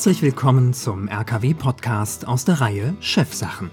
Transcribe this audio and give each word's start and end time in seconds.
Herzlich 0.00 0.22
willkommen 0.22 0.72
zum 0.72 1.08
RKW-Podcast 1.08 2.26
aus 2.26 2.46
der 2.46 2.62
Reihe 2.62 2.96
Chefsachen. 3.00 3.70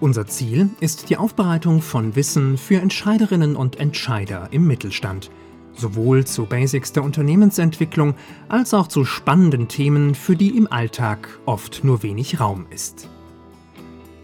Unser 0.00 0.26
Ziel 0.26 0.70
ist 0.80 1.10
die 1.10 1.18
Aufbereitung 1.18 1.82
von 1.82 2.16
Wissen 2.16 2.56
für 2.56 2.80
Entscheiderinnen 2.80 3.56
und 3.56 3.78
Entscheider 3.78 4.48
im 4.52 4.66
Mittelstand, 4.66 5.30
sowohl 5.74 6.24
zu 6.24 6.46
Basics 6.46 6.92
der 6.92 7.02
Unternehmensentwicklung 7.02 8.14
als 8.48 8.72
auch 8.72 8.86
zu 8.86 9.04
spannenden 9.04 9.68
Themen, 9.68 10.14
für 10.14 10.34
die 10.34 10.56
im 10.56 10.66
Alltag 10.72 11.28
oft 11.44 11.84
nur 11.84 12.02
wenig 12.02 12.40
Raum 12.40 12.64
ist. 12.70 13.10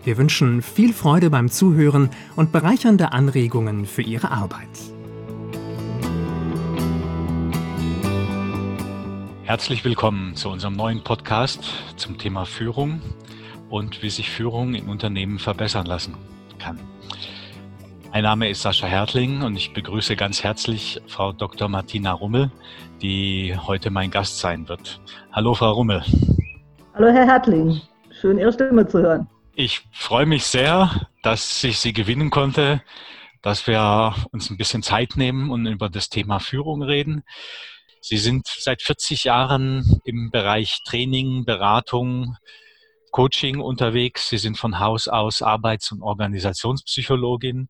Wir 0.04 0.16
wünschen 0.16 0.62
viel 0.62 0.94
Freude 0.94 1.28
beim 1.28 1.50
Zuhören 1.50 2.08
und 2.34 2.50
bereichernde 2.50 3.12
Anregungen 3.12 3.84
für 3.84 4.00
Ihre 4.00 4.30
Arbeit. 4.30 4.70
Herzlich 9.44 9.84
willkommen 9.84 10.36
zu 10.36 10.50
unserem 10.50 10.74
neuen 10.74 11.02
Podcast 11.02 11.64
zum 11.96 12.16
Thema 12.16 12.44
Führung 12.44 13.02
und 13.70 14.00
wie 14.00 14.08
sich 14.08 14.30
Führung 14.30 14.74
in 14.74 14.88
Unternehmen 14.88 15.40
verbessern 15.40 15.84
lassen 15.84 16.14
kann. 16.60 16.78
Mein 18.12 18.22
Name 18.22 18.48
ist 18.48 18.62
Sascha 18.62 18.86
Hertling 18.86 19.42
und 19.42 19.56
ich 19.56 19.72
begrüße 19.72 20.14
ganz 20.14 20.44
herzlich 20.44 21.02
Frau 21.08 21.32
Dr. 21.32 21.68
Martina 21.68 22.12
Rummel, 22.12 22.52
die 23.02 23.56
heute 23.66 23.90
mein 23.90 24.12
Gast 24.12 24.38
sein 24.38 24.68
wird. 24.68 25.00
Hallo, 25.32 25.54
Frau 25.54 25.72
Rummel. 25.72 26.04
Hallo, 26.94 27.08
Herr 27.08 27.26
Hertling. 27.26 27.80
Schön, 28.20 28.38
Ihre 28.38 28.52
Stimme 28.52 28.86
zu 28.86 29.00
hören. 29.00 29.26
Ich 29.56 29.82
freue 29.90 30.24
mich 30.24 30.46
sehr, 30.46 31.08
dass 31.22 31.64
ich 31.64 31.80
Sie 31.80 31.92
gewinnen 31.92 32.30
konnte, 32.30 32.80
dass 33.42 33.66
wir 33.66 34.14
uns 34.30 34.50
ein 34.50 34.56
bisschen 34.56 34.84
Zeit 34.84 35.16
nehmen 35.16 35.50
und 35.50 35.66
über 35.66 35.88
das 35.90 36.08
Thema 36.10 36.38
Führung 36.38 36.82
reden. 36.82 37.24
Sie 38.04 38.18
sind 38.18 38.48
seit 38.48 38.82
40 38.82 39.24
Jahren 39.24 40.00
im 40.04 40.32
Bereich 40.32 40.80
Training, 40.84 41.44
Beratung, 41.44 42.36
Coaching 43.12 43.60
unterwegs. 43.60 44.28
Sie 44.28 44.38
sind 44.38 44.58
von 44.58 44.80
Haus 44.80 45.06
aus 45.06 45.40
Arbeits- 45.40 45.92
und 45.92 46.02
Organisationspsychologin. 46.02 47.68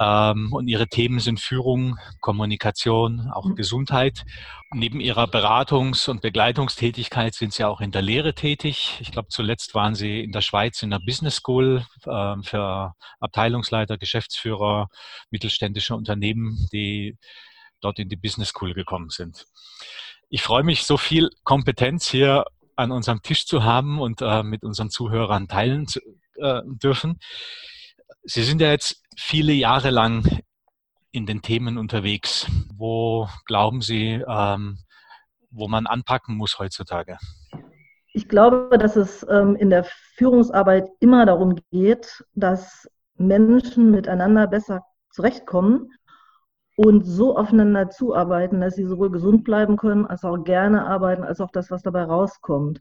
Ähm, 0.00 0.52
und 0.52 0.66
ihre 0.66 0.88
Themen 0.88 1.20
sind 1.20 1.38
Führung, 1.38 1.96
Kommunikation, 2.20 3.30
auch 3.32 3.44
mhm. 3.44 3.54
Gesundheit. 3.54 4.24
Neben 4.72 4.98
ihrer 4.98 5.26
Beratungs- 5.26 6.10
und 6.10 6.22
Begleitungstätigkeit 6.22 7.34
sind 7.34 7.52
sie 7.52 7.62
auch 7.64 7.80
in 7.80 7.92
der 7.92 8.02
Lehre 8.02 8.34
tätig. 8.34 8.96
Ich 9.00 9.12
glaube, 9.12 9.28
zuletzt 9.28 9.76
waren 9.76 9.94
sie 9.94 10.24
in 10.24 10.32
der 10.32 10.40
Schweiz 10.40 10.82
in 10.82 10.90
der 10.90 10.98
Business 10.98 11.36
School 11.36 11.86
äh, 12.04 12.34
für 12.42 12.94
Abteilungsleiter, 13.20 13.96
Geschäftsführer 13.96 14.88
mittelständischer 15.30 15.94
Unternehmen, 15.94 16.68
die 16.72 17.16
dort 17.82 17.98
in 17.98 18.08
die 18.08 18.16
Business 18.16 18.48
School 18.48 18.74
gekommen 18.74 19.10
sind. 19.10 19.46
Ich 20.28 20.42
freue 20.42 20.62
mich, 20.62 20.84
so 20.84 20.96
viel 20.96 21.30
Kompetenz 21.44 22.08
hier 22.08 22.44
an 22.76 22.90
unserem 22.90 23.22
Tisch 23.22 23.46
zu 23.46 23.64
haben 23.64 24.00
und 24.00 24.22
äh, 24.22 24.42
mit 24.42 24.64
unseren 24.64 24.90
Zuhörern 24.90 25.48
teilen 25.48 25.86
zu 25.86 26.00
äh, 26.36 26.62
dürfen. 26.64 27.18
Sie 28.24 28.42
sind 28.42 28.60
ja 28.60 28.70
jetzt 28.70 29.02
viele 29.16 29.52
Jahre 29.52 29.90
lang 29.90 30.42
in 31.10 31.26
den 31.26 31.42
Themen 31.42 31.76
unterwegs. 31.76 32.46
Wo 32.74 33.28
glauben 33.44 33.82
Sie, 33.82 34.22
ähm, 34.26 34.78
wo 35.50 35.68
man 35.68 35.86
anpacken 35.86 36.36
muss 36.36 36.58
heutzutage? 36.58 37.18
Ich 38.14 38.28
glaube, 38.28 38.78
dass 38.78 38.96
es 38.96 39.26
ähm, 39.28 39.56
in 39.56 39.70
der 39.70 39.84
Führungsarbeit 40.16 40.88
immer 41.00 41.26
darum 41.26 41.56
geht, 41.70 42.24
dass 42.34 42.88
Menschen 43.16 43.90
miteinander 43.90 44.46
besser 44.46 44.82
zurechtkommen 45.10 45.92
und 46.76 47.04
so 47.04 47.36
aufeinander 47.36 47.90
zuarbeiten, 47.90 48.60
dass 48.60 48.76
sie 48.76 48.84
sowohl 48.84 49.10
gesund 49.10 49.44
bleiben 49.44 49.76
können, 49.76 50.06
als 50.06 50.24
auch 50.24 50.42
gerne 50.42 50.86
arbeiten, 50.86 51.22
als 51.22 51.40
auch 51.40 51.50
das, 51.50 51.70
was 51.70 51.82
dabei 51.82 52.04
rauskommt. 52.04 52.80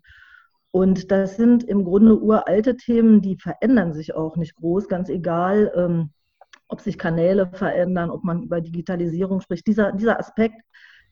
Und 0.72 1.12
das 1.12 1.36
sind 1.36 1.64
im 1.66 1.84
Grunde 1.84 2.18
uralte 2.18 2.78
Themen, 2.78 3.22
die 3.22 3.38
verändern 3.38 3.94
sich 3.94 4.16
auch 4.16 4.38
nicht 4.38 4.56
groß, 4.56 4.88
ganz 4.88 5.10
egal, 5.10 5.72
ähm, 5.76 6.12
ob 6.70 6.80
sich 6.80 6.98
Kanäle 6.98 7.48
verändern, 7.48 8.10
ob 8.10 8.24
man 8.24 8.44
über 8.44 8.62
Digitalisierung 8.62 9.42
spricht. 9.42 9.68
Dieser, 9.68 9.92
dieser 9.92 10.18
Aspekt, 10.18 10.62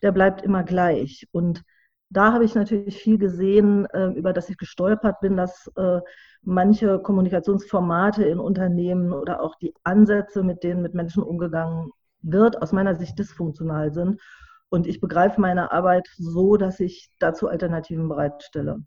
der 0.02 0.12
bleibt 0.12 0.40
immer 0.42 0.64
gleich. 0.64 1.28
Und 1.32 1.62
da 2.08 2.32
habe 2.32 2.44
ich 2.44 2.54
natürlich 2.54 2.96
viel 2.96 3.18
gesehen, 3.18 3.84
äh, 3.92 4.06
über 4.12 4.32
das 4.32 4.48
ich 4.48 4.56
gestolpert 4.56 5.20
bin, 5.20 5.36
dass 5.36 5.70
äh, 5.76 6.00
manche 6.42 6.98
Kommunikationsformate 6.98 8.24
in 8.24 8.38
Unternehmen 8.38 9.12
oder 9.12 9.42
auch 9.42 9.56
die 9.56 9.74
Ansätze, 9.84 10.42
mit 10.42 10.62
denen 10.62 10.80
mit 10.80 10.94
Menschen 10.94 11.22
umgegangen 11.22 11.92
wird, 12.22 12.60
aus 12.62 12.72
meiner 12.72 12.94
Sicht 12.94 13.18
dysfunktional 13.18 13.92
sind. 13.92 14.20
Und 14.68 14.86
ich 14.86 15.00
begreife 15.00 15.40
meine 15.40 15.72
Arbeit 15.72 16.08
so, 16.16 16.56
dass 16.56 16.80
ich 16.80 17.10
dazu 17.18 17.48
Alternativen 17.48 18.08
bereitstelle, 18.08 18.84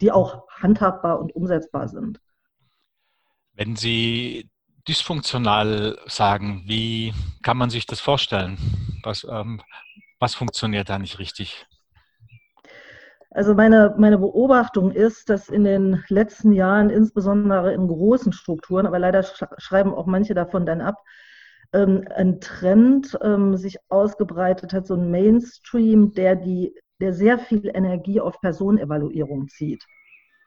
die 0.00 0.12
auch 0.12 0.46
handhabbar 0.50 1.18
und 1.18 1.34
umsetzbar 1.34 1.88
sind. 1.88 2.20
Wenn 3.54 3.74
Sie 3.74 4.50
dysfunktional 4.86 5.98
sagen, 6.06 6.62
wie 6.66 7.14
kann 7.42 7.56
man 7.56 7.70
sich 7.70 7.86
das 7.86 8.00
vorstellen? 8.00 8.58
Was, 9.02 9.26
ähm, 9.28 9.62
was 10.18 10.34
funktioniert 10.34 10.88
da 10.88 10.98
nicht 10.98 11.18
richtig? 11.18 11.66
Also 13.30 13.54
meine, 13.54 13.94
meine 13.98 14.18
Beobachtung 14.18 14.90
ist, 14.92 15.28
dass 15.28 15.48
in 15.48 15.64
den 15.64 16.02
letzten 16.08 16.52
Jahren, 16.52 16.88
insbesondere 16.88 17.74
in 17.74 17.86
großen 17.88 18.32
Strukturen, 18.32 18.86
aber 18.86 18.98
leider 18.98 19.24
schreiben 19.58 19.92
auch 19.92 20.06
manche 20.06 20.32
davon 20.32 20.64
dann 20.64 20.80
ab, 20.80 20.96
ähm, 21.76 22.04
ein 22.14 22.40
Trend 22.40 23.18
ähm, 23.22 23.56
sich 23.56 23.76
ausgebreitet 23.88 24.72
hat, 24.72 24.86
so 24.86 24.94
ein 24.94 25.10
Mainstream, 25.10 26.12
der, 26.12 26.36
die, 26.36 26.74
der 27.00 27.12
sehr 27.12 27.38
viel 27.38 27.70
Energie 27.74 28.20
auf 28.20 28.40
Personevaluierung 28.40 29.48
zieht. 29.48 29.84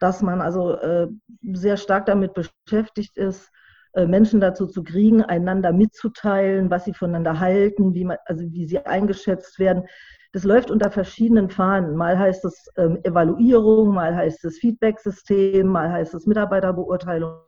Dass 0.00 0.22
man 0.22 0.40
also 0.40 0.74
äh, 0.74 1.08
sehr 1.52 1.76
stark 1.76 2.06
damit 2.06 2.34
beschäftigt 2.34 3.16
ist, 3.16 3.50
äh, 3.92 4.06
Menschen 4.06 4.40
dazu 4.40 4.66
zu 4.66 4.82
kriegen, 4.82 5.22
einander 5.22 5.72
mitzuteilen, 5.72 6.70
was 6.70 6.84
sie 6.84 6.94
voneinander 6.94 7.38
halten, 7.38 7.94
wie, 7.94 8.04
man, 8.04 8.16
also 8.24 8.44
wie 8.50 8.66
sie 8.66 8.78
eingeschätzt 8.84 9.58
werden. 9.58 9.84
Das 10.32 10.44
läuft 10.44 10.70
unter 10.70 10.90
verschiedenen 10.90 11.50
Fahnen. 11.50 11.96
Mal 11.96 12.18
heißt 12.18 12.44
es 12.44 12.68
ähm, 12.76 12.98
Evaluierung, 13.04 13.94
mal 13.94 14.14
heißt 14.14 14.44
es 14.44 14.58
Feedback-System, 14.58 15.66
mal 15.66 15.90
heißt 15.90 16.14
es 16.14 16.26
Mitarbeiterbeurteilung 16.26 17.40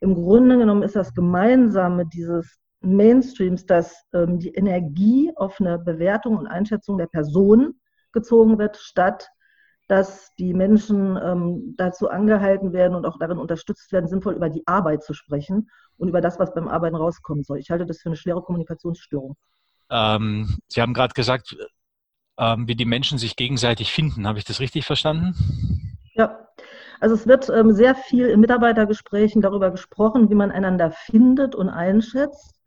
im 0.00 0.14
Grunde 0.14 0.58
genommen 0.58 0.82
ist 0.82 0.96
das 0.96 1.14
Gemeinsame 1.14 2.06
dieses 2.06 2.58
Mainstreams, 2.80 3.66
dass 3.66 4.04
ähm, 4.14 4.38
die 4.38 4.54
Energie 4.54 5.30
auf 5.36 5.60
eine 5.60 5.78
Bewertung 5.78 6.36
und 6.36 6.46
Einschätzung 6.46 6.98
der 6.98 7.06
Person 7.06 7.74
gezogen 8.12 8.58
wird, 8.58 8.76
statt 8.76 9.28
dass 9.90 10.32
die 10.38 10.54
Menschen 10.54 11.18
ähm, 11.20 11.74
dazu 11.76 12.08
angehalten 12.08 12.72
werden 12.72 12.94
und 12.94 13.04
auch 13.04 13.18
darin 13.18 13.38
unterstützt 13.38 13.90
werden, 13.90 14.06
sinnvoll 14.06 14.34
über 14.34 14.48
die 14.48 14.64
Arbeit 14.64 15.02
zu 15.02 15.14
sprechen 15.14 15.68
und 15.96 16.08
über 16.08 16.20
das, 16.20 16.38
was 16.38 16.54
beim 16.54 16.68
Arbeiten 16.68 16.94
rauskommen 16.94 17.42
soll. 17.42 17.58
Ich 17.58 17.70
halte 17.70 17.86
das 17.86 17.98
für 17.98 18.08
eine 18.08 18.14
schwere 18.14 18.40
Kommunikationsstörung. 18.40 19.36
Ähm, 19.90 20.58
Sie 20.68 20.80
haben 20.80 20.94
gerade 20.94 21.12
gesagt, 21.12 21.56
ähm, 22.38 22.68
wie 22.68 22.76
die 22.76 22.84
Menschen 22.84 23.18
sich 23.18 23.34
gegenseitig 23.34 23.92
finden. 23.92 24.28
Habe 24.28 24.38
ich 24.38 24.44
das 24.44 24.60
richtig 24.60 24.86
verstanden? 24.86 25.34
Ja, 26.14 26.38
also 27.00 27.14
es 27.14 27.26
wird 27.26 27.48
ähm, 27.48 27.72
sehr 27.72 27.94
viel 27.94 28.26
in 28.28 28.40
Mitarbeitergesprächen 28.40 29.40
darüber 29.42 29.70
gesprochen, 29.70 30.28
wie 30.30 30.34
man 30.34 30.50
einander 30.50 30.90
findet 30.90 31.54
und 31.54 31.68
einschätzt, 31.68 32.60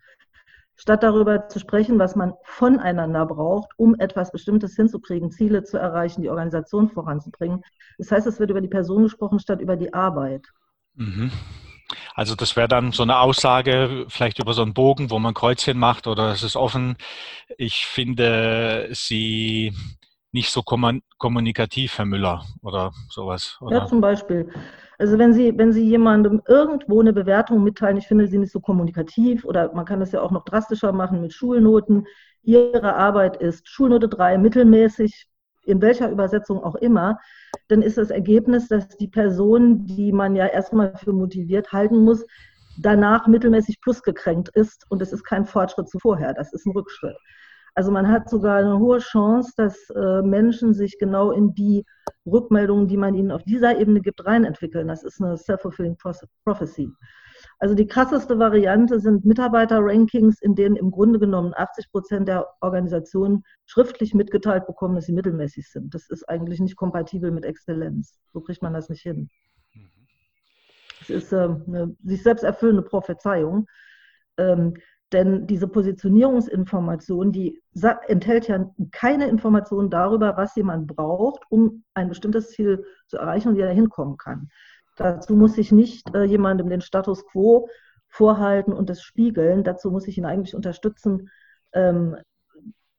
statt 0.76 1.04
darüber 1.04 1.48
zu 1.48 1.60
sprechen, 1.60 2.00
was 2.00 2.16
man 2.16 2.34
voneinander 2.44 3.28
braucht, 3.28 3.70
um 3.78 3.96
etwas 4.00 4.32
Bestimmtes 4.32 4.76
hinzukriegen, 4.76 5.32
Ziele 5.32 5.64
zu 5.64 5.78
erreichen, 5.78 6.24
die 6.24 6.30
Organisation 6.30 6.90
voranzubringen. 6.90 7.62
Das 8.00 8.12
heißt, 8.12 8.26
es 8.26 8.40
wird 8.40 8.50
über 8.50 8.62
die 8.62 8.68
Person 8.68 9.04
gesprochen, 9.04 9.40
statt 9.40 9.62
über 9.62 9.76
die 9.76 9.94
Arbeit. 9.94 10.48
Mhm. 10.96 11.32
Also 12.16 12.36
das 12.36 12.56
wäre 12.56 12.68
dann 12.68 12.92
so 12.92 13.04
eine 13.04 13.20
Aussage, 13.20 14.06
vielleicht 14.08 14.40
über 14.40 14.54
so 14.54 14.64
einen 14.64 14.74
Bogen, 14.74 15.12
wo 15.12 15.20
man 15.20 15.36
Kreuzchen 15.36 15.78
macht 15.78 16.08
oder 16.08 16.32
es 16.32 16.42
ist 16.42 16.56
offen. 16.56 16.96
Ich 17.58 17.86
finde, 17.86 18.90
Sie 18.92 19.74
nicht 20.34 20.50
so 20.50 20.64
kommunikativ, 20.64 21.98
Herr 21.98 22.06
Müller, 22.06 22.44
oder 22.62 22.92
sowas. 23.10 23.58
Oder? 23.62 23.78
Ja, 23.78 23.86
zum 23.86 24.02
Beispiel. 24.02 24.50
Also 24.98 25.18
wenn 25.18 25.34
Sie, 25.34 25.58
wenn 25.58 25.72
Sie 25.72 25.88
jemandem 25.88 26.42
irgendwo 26.48 27.00
eine 27.00 27.14
Bewertung 27.14 27.64
mitteilen, 27.64 27.98
ich 27.98 28.08
finde 28.08 28.28
sie 28.28 28.38
nicht 28.40 28.52
so 28.52 28.60
kommunikativ, 28.60 29.46
oder 29.46 29.74
man 29.74 29.86
kann 29.86 30.00
das 30.00 30.12
ja 30.12 30.22
auch 30.22 30.32
noch 30.32 30.44
drastischer 30.44 30.92
machen 30.92 31.22
mit 31.22 31.34
Schulnoten. 31.34 32.08
Ihre 32.42 32.96
Arbeit 32.96 33.38
ist 33.38 33.70
Schulnote 33.70 34.10
3, 34.10 34.38
mittelmäßig, 34.38 35.28
in 35.66 35.82
welcher 35.82 36.10
Übersetzung 36.10 36.64
auch 36.64 36.76
immer, 36.76 37.20
dann 37.68 37.82
ist 37.82 37.98
das 37.98 38.10
Ergebnis, 38.10 38.68
dass 38.68 38.90
die 38.90 39.08
Person, 39.08 39.86
die 39.86 40.12
man 40.12 40.36
ja 40.36 40.48
erstmal 40.48 40.96
für 40.98 41.14
motiviert 41.14 41.72
halten 41.72 42.04
muss, 42.04 42.26
danach 42.78 43.28
mittelmäßig 43.28 43.80
plus 43.82 44.02
gekränkt 44.02 44.50
ist 44.56 44.86
und 44.90 45.02
es 45.02 45.14
ist 45.14 45.24
kein 45.24 45.46
Fortschritt 45.46 45.88
zu 45.88 46.00
vorher, 46.00 46.34
das 46.34 46.52
ist 46.54 46.66
ein 46.66 46.72
Rückschritt. 46.72 47.16
Also 47.76 47.92
man 47.92 48.08
hat 48.08 48.30
sogar 48.30 48.58
eine 48.58 48.78
hohe 48.78 49.00
Chance, 49.00 49.54
dass 49.58 49.90
äh, 49.90 50.22
Menschen 50.22 50.74
sich 50.74 50.98
genau 51.00 51.32
in 51.32 51.54
die 51.54 51.86
Rückmeldungen, 52.26 52.88
die 52.88 52.98
man 52.98 53.16
ihnen 53.16 53.32
auf 53.32 53.44
dieser 53.44 53.80
Ebene 53.80 54.02
gibt, 54.02 54.26
reinentwickeln. 54.26 54.88
Das 54.88 55.04
ist 55.04 55.22
eine 55.22 55.38
self-fulfilling 55.38 55.98
prophecy. 56.46 56.92
Also 57.60 57.76
die 57.76 57.88
krasseste 57.88 58.38
Variante 58.40 59.00
sind 59.00 59.26
Mitarbeiter-Rankings, 59.26 60.42
in 60.42 60.56
denen 60.56 60.76
im 60.76 60.92
Grunde 60.92 61.20
genommen 61.20 61.54
80 61.56 61.92
Prozent 61.92 62.28
der 62.28 62.48
Organisationen 62.62 63.44
schriftlich 63.66 64.14
mitgeteilt 64.14 64.68
bekommen, 64.68 64.96
dass 64.96 65.06
sie 65.06 65.14
mittelmäßig 65.14 65.70
sind. 65.70 65.94
Das 65.94 66.10
ist 66.10 66.28
eigentlich 66.30 66.60
nicht 66.60 66.76
kompatibel 66.76 67.32
mit 67.32 67.46
Exzellenz. 67.46 68.20
So 68.32 68.42
kriegt 68.42 68.62
man 68.62 68.74
das 68.74 68.90
nicht 68.90 69.02
hin. 69.02 69.30
Es 71.02 71.10
ist 71.10 71.34
äh, 71.34 71.50
eine 71.68 71.96
sich 72.04 72.24
selbst 72.24 72.44
erfüllende 72.44 72.84
Prophezeiung. 72.84 73.68
Ähm, 74.38 74.76
denn 75.14 75.48
diese 75.48 75.68
Positionierungsinformation, 75.68 77.32
die 77.32 77.62
enthält 78.08 78.48
ja 78.48 78.70
keine 78.92 79.28
Informationen 79.28 79.90
darüber, 79.90 80.36
was 80.36 80.56
jemand 80.56 80.88
braucht, 80.88 81.44
um 81.50 81.84
ein 81.94 82.10
bestimmtes 82.10 82.50
Ziel 82.50 82.84
zu 83.08 83.18
erreichen 83.18 83.50
und 83.50 83.56
wie 83.58 83.62
er 83.62 83.68
da 83.68 83.74
hinkommen 83.74 84.18
kann. 84.18 84.50
Dazu 84.98 85.36
muss 85.36 85.58
ich 85.58 85.72
nicht 85.72 86.14
äh, 86.16 86.24
jemandem 86.24 86.70
den 86.70 86.82
Status 86.82 87.26
quo 87.26 87.70
vorhalten 88.08 88.74
und 88.74 88.90
das 88.90 89.02
spiegeln. 89.02 89.64
Dazu 89.64 89.90
muss 89.90 90.08
ich 90.08 90.18
ihn 90.18 90.26
eigentlich 90.26 90.56
unterstützen 90.56 91.30
ähm, 91.74 92.18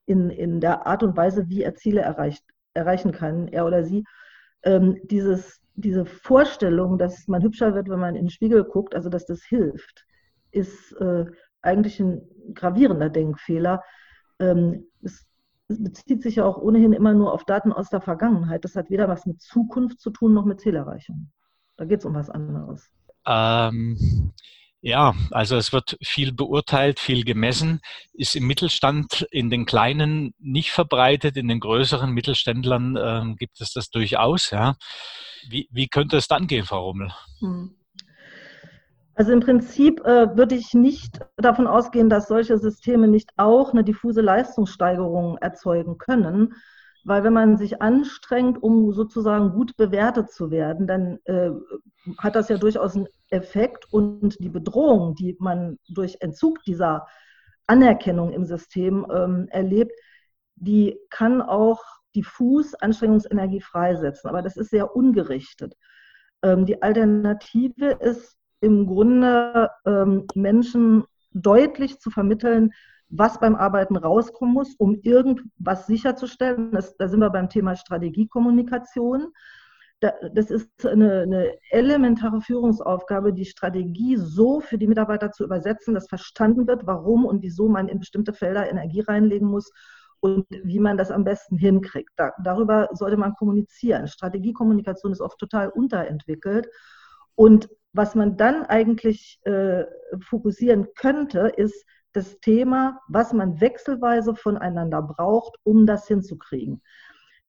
in, 0.06 0.31
in 0.31 0.60
der 0.60 0.87
Art 0.87 1.02
und 1.02 1.17
Weise, 1.17 1.49
wie 1.49 1.62
er 1.62 1.75
Ziele 1.75 2.00
erreicht, 2.00 2.44
erreichen 2.75 3.12
kann, 3.12 3.49
er 3.49 3.67
oder 3.67 3.84
sie. 3.84 4.05
Ähm, 4.62 4.99
dieses, 5.05 5.60
diese 5.75 6.05
Vorstellung, 6.05 6.99
dass 6.99 7.28
man 7.28 7.43
hübscher 7.43 7.75
wird, 7.75 7.88
wenn 7.88 8.00
man 8.00 8.17
in 8.17 8.25
den 8.25 8.31
Spiegel 8.31 8.64
guckt, 8.64 8.94
also 8.94 9.08
dass 9.08 9.26
das 9.26 9.43
hilft, 9.44 10.05
ist 10.50 10.93
äh, 11.00 11.26
eigentlich 11.64 12.00
ein 12.00 12.22
gravierender 12.55 13.11
Denkfehler. 13.11 13.82
Ähm, 14.38 14.87
es, 15.02 15.26
bezieht 15.66 16.22
sich 16.22 16.37
ja 16.37 16.44
auch 16.44 16.58
ohnehin 16.58 16.93
immer 16.93 17.14
nur 17.14 17.32
auf 17.32 17.44
Daten 17.44 17.72
aus 17.72 17.88
der 17.88 18.02
Vergangenheit. 18.02 18.64
Das 18.64 18.76
hat 18.76 18.90
weder 18.90 19.08
was 19.08 19.25
mit 19.25 19.40
Zukunft 19.40 19.99
zu 19.99 20.11
tun 20.11 20.34
noch 20.34 20.44
mit 20.44 20.61
Zielerreichung. 20.61 21.31
Da 21.76 21.87
geht 21.87 22.00
es 22.00 22.05
um 22.05 22.14
was 22.14 22.28
anderes. 22.28 22.90
Ähm, 23.26 24.32
ja, 24.82 25.14
also 25.31 25.56
es 25.56 25.72
wird 25.72 25.96
viel 26.02 26.32
beurteilt, 26.32 27.00
viel 27.00 27.25
gemessen, 27.25 27.81
ist 28.12 28.37
im 28.37 28.46
Mittelstand 28.46 29.26
in 29.31 29.49
den 29.49 29.64
kleinen 29.64 30.34
nicht 30.38 30.72
verbreitet, 30.72 31.38
in 31.38 31.49
den 31.49 31.60
größeren 31.60 32.10
Mittelständlern 32.10 32.99
ähm, 33.00 33.37
gibt 33.37 33.62
es 33.62 33.72
das 33.72 33.88
durchaus. 33.88 34.50
Ja. 34.50 34.76
Wie, 35.49 35.69
wie 35.70 35.88
könnte 35.88 36.19
es 36.19 36.28
dann 36.28 36.46
gehen, 36.46 36.67
Frau 36.67 36.84
Rummel? 36.84 37.10
Hm. 37.40 37.75
Also 39.16 39.32
im 39.32 39.40
Prinzip 39.40 40.00
äh, 40.05 40.37
würde 40.37 40.56
ich 40.56 40.75
nicht 40.75 41.20
davon 41.37 41.66
ausgehen, 41.66 42.08
dass 42.08 42.26
solche 42.26 42.58
Systeme 42.58 43.06
nicht 43.06 43.31
auch 43.37 43.72
eine 43.72 43.84
diffuse 43.84 44.20
Leistungssteigerung 44.20 45.38
erzeugen 45.38 45.99
können, 45.99 46.55
weil 47.05 47.22
wenn 47.22 47.32
man 47.32 47.56
sich 47.56 47.81
anstrengt, 47.81 48.61
um 48.62 48.93
sozusagen 48.93 49.52
gut 49.52 49.76
bewertet 49.76 50.31
zu 50.32 50.50
werden, 50.50 50.87
dann 50.87 51.19
äh, 51.25 51.50
hat 52.19 52.34
das 52.34 52.49
ja 52.49 52.56
durchaus 52.56 52.96
einen 52.96 53.06
Effekt 53.28 53.93
und 53.93 54.37
die 54.40 54.49
Bedrohung, 54.49 55.14
die 55.14 55.37
man 55.38 55.78
durch 55.88 56.17
Entzug 56.20 56.62
dieser 56.64 57.06
Anerkennung 57.67 58.32
im 58.32 58.44
System 58.44 59.06
ähm, 59.14 59.49
erlebt, 59.50 59.93
die 60.56 60.99
kann 61.10 61.40
auch 61.40 61.82
diffus 62.17 62.75
Anstrengungsenergie 62.75 63.60
freisetzen, 63.60 64.28
aber 64.28 64.43
das 64.43 64.56
ist 64.56 64.70
sehr 64.70 64.96
ungerichtet. 64.96 65.75
Ähm, 66.43 66.64
die 66.67 66.82
Alternative 66.82 67.90
ist 68.00 68.37
im 68.64 68.87
Grunde 68.87 69.70
ähm, 69.84 70.26
Menschen 70.34 71.05
deutlich 71.32 72.00
zu 72.00 72.11
vermitteln, 72.11 72.72
was 73.08 73.38
beim 73.38 73.55
Arbeiten 73.55 73.96
rauskommen 73.96 74.55
muss, 74.55 74.75
um 74.76 74.96
irgendwas 75.02 75.87
sicherzustellen. 75.87 76.72
Das, 76.72 76.96
da 76.96 77.08
sind 77.08 77.20
wir 77.20 77.31
beim 77.31 77.50
Thema 77.50 77.76
Strategiekommunikation. 77.76 79.28
Da, 80.00 80.12
das 80.32 80.50
ist 80.50 80.87
eine, 80.87 81.22
eine, 81.22 81.52
elementare 81.70 82.40
Führungsaufgabe, 82.40 83.32
die 83.32 83.44
Strategie 83.44 84.16
so 84.16 84.61
für 84.61 84.78
die 84.78 84.87
Mitarbeiter 84.87 85.31
zu 85.31 85.44
übersetzen, 85.44 85.94
dass 85.94 86.08
verstanden 86.08 86.67
wird, 86.67 86.87
warum 86.87 87.25
und 87.26 87.43
wieso 87.43 87.69
man 87.69 87.88
in 87.88 88.00
bestimmte 88.00 88.32
Felder 88.32 88.69
Energie 88.69 89.00
reinlegen 89.00 89.49
muss 89.49 89.70
und 90.20 90.46
wie 90.50 90.81
man 90.81 90.96
das 90.96 91.10
am 91.10 91.25
besten 91.25 91.58
hinkriegt. 91.58 92.10
Da, 92.17 92.32
darüber 92.43 92.88
sollte 92.93 93.19
man 93.19 93.34
kommunizieren. 93.34 94.08
Strategiekommunikation 94.08 95.12
ist 95.12 95.20
oft 95.20 95.38
total 95.38 95.69
unterentwickelt. 95.69 96.69
Und 97.37 97.69
was 97.94 98.14
man 98.14 98.37
dann 98.37 98.64
eigentlich 98.67 99.41
äh, 99.44 99.85
fokussieren 100.20 100.88
könnte, 100.96 101.52
ist 101.56 101.87
das 102.12 102.38
Thema, 102.41 103.00
was 103.08 103.32
man 103.32 103.61
wechselweise 103.61 104.35
voneinander 104.35 105.02
braucht, 105.02 105.56
um 105.62 105.87
das 105.87 106.06
hinzukriegen. 106.06 106.82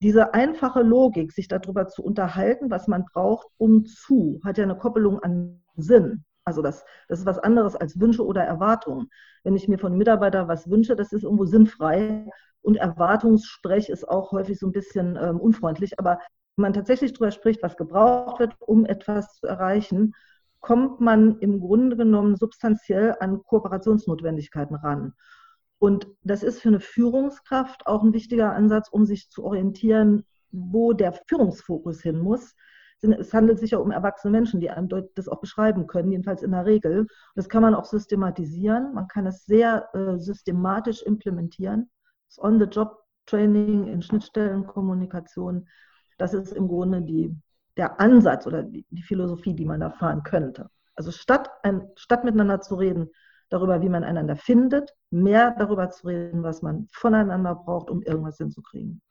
Diese 0.02 0.34
einfache 0.34 0.82
Logik, 0.82 1.32
sich 1.32 1.48
darüber 1.48 1.88
zu 1.88 2.04
unterhalten, 2.04 2.70
was 2.70 2.88
man 2.88 3.06
braucht, 3.06 3.48
um 3.58 3.86
zu, 3.86 4.40
hat 4.44 4.58
ja 4.58 4.64
eine 4.64 4.78
Koppelung 4.78 5.20
an 5.20 5.62
Sinn. 5.78 6.26
Also 6.44 6.62
das, 6.62 6.86
das 7.08 7.20
ist 7.20 7.26
was 7.26 7.40
anderes 7.40 7.76
als 7.76 8.00
Wünsche 8.00 8.26
oder 8.26 8.44
Erwartungen. 8.44 9.10
Wenn 9.44 9.56
ich 9.56 9.68
mir 9.68 9.80
von 9.80 9.92
einem 9.92 9.98
Mitarbeiter 9.98 10.48
was 10.48 10.70
wünsche, 10.70 10.96
das 10.96 11.12
ist 11.12 11.24
irgendwo 11.24 11.46
sinnfrei 11.46 12.30
und 12.62 12.76
Erwartungssprech 12.78 13.90
ist 13.90 14.08
auch 14.08 14.32
häufig 14.32 14.60
so 14.60 14.68
ein 14.68 14.72
bisschen 14.72 15.18
ähm, 15.20 15.40
unfreundlich. 15.40 15.98
Aber 16.00 16.20
wenn 16.56 16.64
man 16.64 16.74
tatsächlich 16.74 17.14
darüber 17.14 17.32
spricht, 17.32 17.64
was 17.64 17.78
gebraucht 17.78 18.40
wird, 18.40 18.56
um 18.60 18.86
etwas 18.86 19.34
zu 19.36 19.48
erreichen, 19.48 20.14
kommt 20.60 21.00
man 21.00 21.40
im 21.40 21.60
Grunde 21.60 21.96
genommen 21.96 22.36
substanziell 22.36 23.16
an 23.20 23.44
Kooperationsnotwendigkeiten 23.44 24.76
ran. 24.76 25.14
Und 25.80 26.08
das 26.24 26.44
ist 26.44 26.62
für 26.62 26.70
eine 26.70 26.80
Führungskraft 26.80 27.86
auch 27.86 28.04
ein 28.04 28.14
wichtiger 28.14 28.54
Ansatz, 28.54 28.90
um 28.90 29.06
sich 29.06 29.30
zu 29.30 29.44
orientieren, 29.44 30.26
wo 30.52 30.94
der 30.94 31.14
Führungsfokus 31.28 32.02
hin 32.02 32.20
muss. 32.20 32.56
Es 33.02 33.34
handelt 33.34 33.60
sich 33.60 33.72
ja 33.72 33.78
um 33.78 33.92
erwachsene 33.92 34.32
Menschen, 34.32 34.62
die 34.62 34.70
einem 34.70 34.90
das 35.16 35.28
auch 35.28 35.40
beschreiben 35.40 35.86
können, 35.86 36.12
jedenfalls 36.12 36.42
in 36.42 36.52
der 36.52 36.66
Regel. 36.66 37.08
Das 37.36 37.50
kann 37.50 37.62
man 37.62 37.76
auch 37.76 37.86
systematisieren. 37.86 38.94
Man 38.94 39.08
kann 39.08 39.28
es 39.28 39.46
sehr 39.46 39.90
äh, 39.94 40.18
systematisch 40.18 41.04
implementieren. 41.04 41.92
Das 42.30 42.44
On-the-Job-Training 42.44 43.88
in 43.88 44.02
Schnittstellenkommunikation, 44.02 45.68
das 46.18 46.34
ist 46.34 46.54
im 46.54 46.68
Grunde 46.68 47.02
die, 47.02 47.36
der 47.78 48.00
Ansatz 48.00 48.48
oder 48.48 48.64
die, 48.64 49.04
Philosophie, 49.04 49.54
die 49.54 49.66
man 49.66 49.80
da 49.80 49.90
fahren 49.90 50.24
könnte. 50.24 50.70
Also 50.96 51.12
statt, 51.12 51.50
ein, 51.64 51.90
statt 51.96 52.24
miteinander 52.24 52.62
zu 52.62 52.76
reden 52.76 53.10
darüber, 53.50 53.82
wie 53.82 53.90
man 53.90 54.04
einander 54.04 54.36
findet, 54.36 54.94
mehr 55.12 55.56
darüber 55.58 55.90
zu 55.90 56.08
reden, 56.08 56.44
was 56.44 56.62
man 56.62 56.88
voneinander 56.92 57.56
braucht, 57.56 57.90
um 57.90 58.02
irgendwas 58.02 58.38
hinzukriegen. 58.38 59.02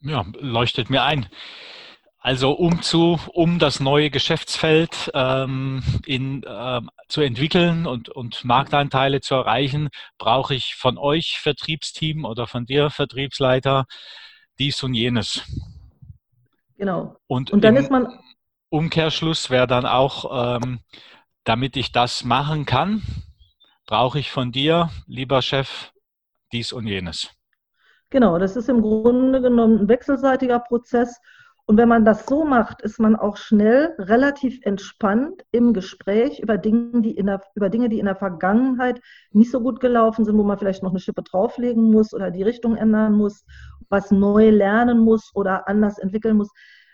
Ja, 0.00 0.24
leuchtet 0.38 0.90
mir 0.90 1.02
ein. 1.02 1.26
Also 2.20 2.52
um 2.52 2.82
zu, 2.82 3.18
um 3.32 3.58
das 3.58 3.78
neue 3.78 4.10
Geschäftsfeld 4.10 5.10
ähm, 5.14 5.82
in, 6.04 6.42
äh, 6.42 6.80
zu 7.08 7.20
entwickeln 7.20 7.86
und, 7.86 8.08
und 8.08 8.44
Marktanteile 8.44 9.20
zu 9.20 9.34
erreichen, 9.36 9.88
brauche 10.18 10.54
ich 10.54 10.74
von 10.74 10.98
euch 10.98 11.38
Vertriebsteam 11.40 12.24
oder 12.24 12.46
von 12.46 12.66
dir 12.66 12.90
Vertriebsleiter 12.90 13.86
dies 14.58 14.82
und 14.82 14.94
jenes. 14.94 15.42
Genau. 16.78 17.16
Und, 17.26 17.50
und 17.50 17.62
dann 17.62 17.76
ist 17.76 17.90
man. 17.90 18.08
Umkehrschluss 18.70 19.50
wäre 19.50 19.66
dann 19.66 19.86
auch, 19.86 20.58
ähm, 20.60 20.80
damit 21.44 21.76
ich 21.76 21.90
das 21.90 22.24
machen 22.24 22.66
kann, 22.66 23.02
brauche 23.86 24.18
ich 24.18 24.30
von 24.30 24.52
dir, 24.52 24.90
lieber 25.06 25.40
Chef, 25.40 25.90
dies 26.52 26.72
und 26.72 26.86
jenes. 26.86 27.30
Genau, 28.10 28.38
das 28.38 28.56
ist 28.56 28.68
im 28.68 28.82
Grunde 28.82 29.40
genommen 29.40 29.80
ein 29.80 29.88
wechselseitiger 29.88 30.58
Prozess. 30.60 31.18
Und 31.68 31.76
wenn 31.76 31.88
man 31.88 32.06
das 32.06 32.24
so 32.24 32.46
macht, 32.46 32.80
ist 32.80 32.98
man 32.98 33.14
auch 33.14 33.36
schnell 33.36 33.94
relativ 33.98 34.58
entspannt 34.62 35.44
im 35.50 35.74
Gespräch 35.74 36.40
über 36.40 36.56
Dinge, 36.56 37.02
die 37.02 37.10
in 37.10 37.26
der, 37.26 37.42
über 37.54 37.68
Dinge, 37.68 37.90
die 37.90 37.98
in 37.98 38.06
der 38.06 38.16
Vergangenheit 38.16 39.02
nicht 39.32 39.50
so 39.50 39.60
gut 39.60 39.78
gelaufen 39.78 40.24
sind, 40.24 40.38
wo 40.38 40.44
man 40.44 40.56
vielleicht 40.56 40.82
noch 40.82 40.92
eine 40.92 40.98
Schippe 40.98 41.22
drauflegen 41.22 41.90
muss 41.90 42.14
oder 42.14 42.30
die 42.30 42.42
Richtung 42.42 42.74
ändern 42.74 43.12
muss, 43.12 43.44
was 43.90 44.10
neu 44.10 44.48
lernen 44.48 45.00
muss 45.00 45.30
oder 45.34 45.68
anders 45.68 45.98
entwickeln 45.98 46.38
muss. 46.38 46.48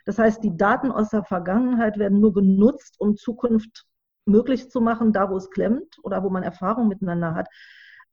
Das 0.06 0.18
heißt, 0.18 0.42
die 0.42 0.56
Daten 0.56 0.90
aus 0.90 1.10
der 1.10 1.22
Vergangenheit 1.22 1.96
werden 1.96 2.18
nur 2.18 2.32
genutzt, 2.32 2.96
um 2.98 3.14
Zukunft 3.14 3.84
möglich 4.26 4.70
zu 4.70 4.80
machen, 4.80 5.12
da 5.12 5.30
wo 5.30 5.36
es 5.36 5.50
klemmt 5.50 5.98
oder 6.02 6.24
wo 6.24 6.30
man 6.30 6.42
Erfahrung 6.42 6.88
miteinander 6.88 7.36
hat. 7.36 7.46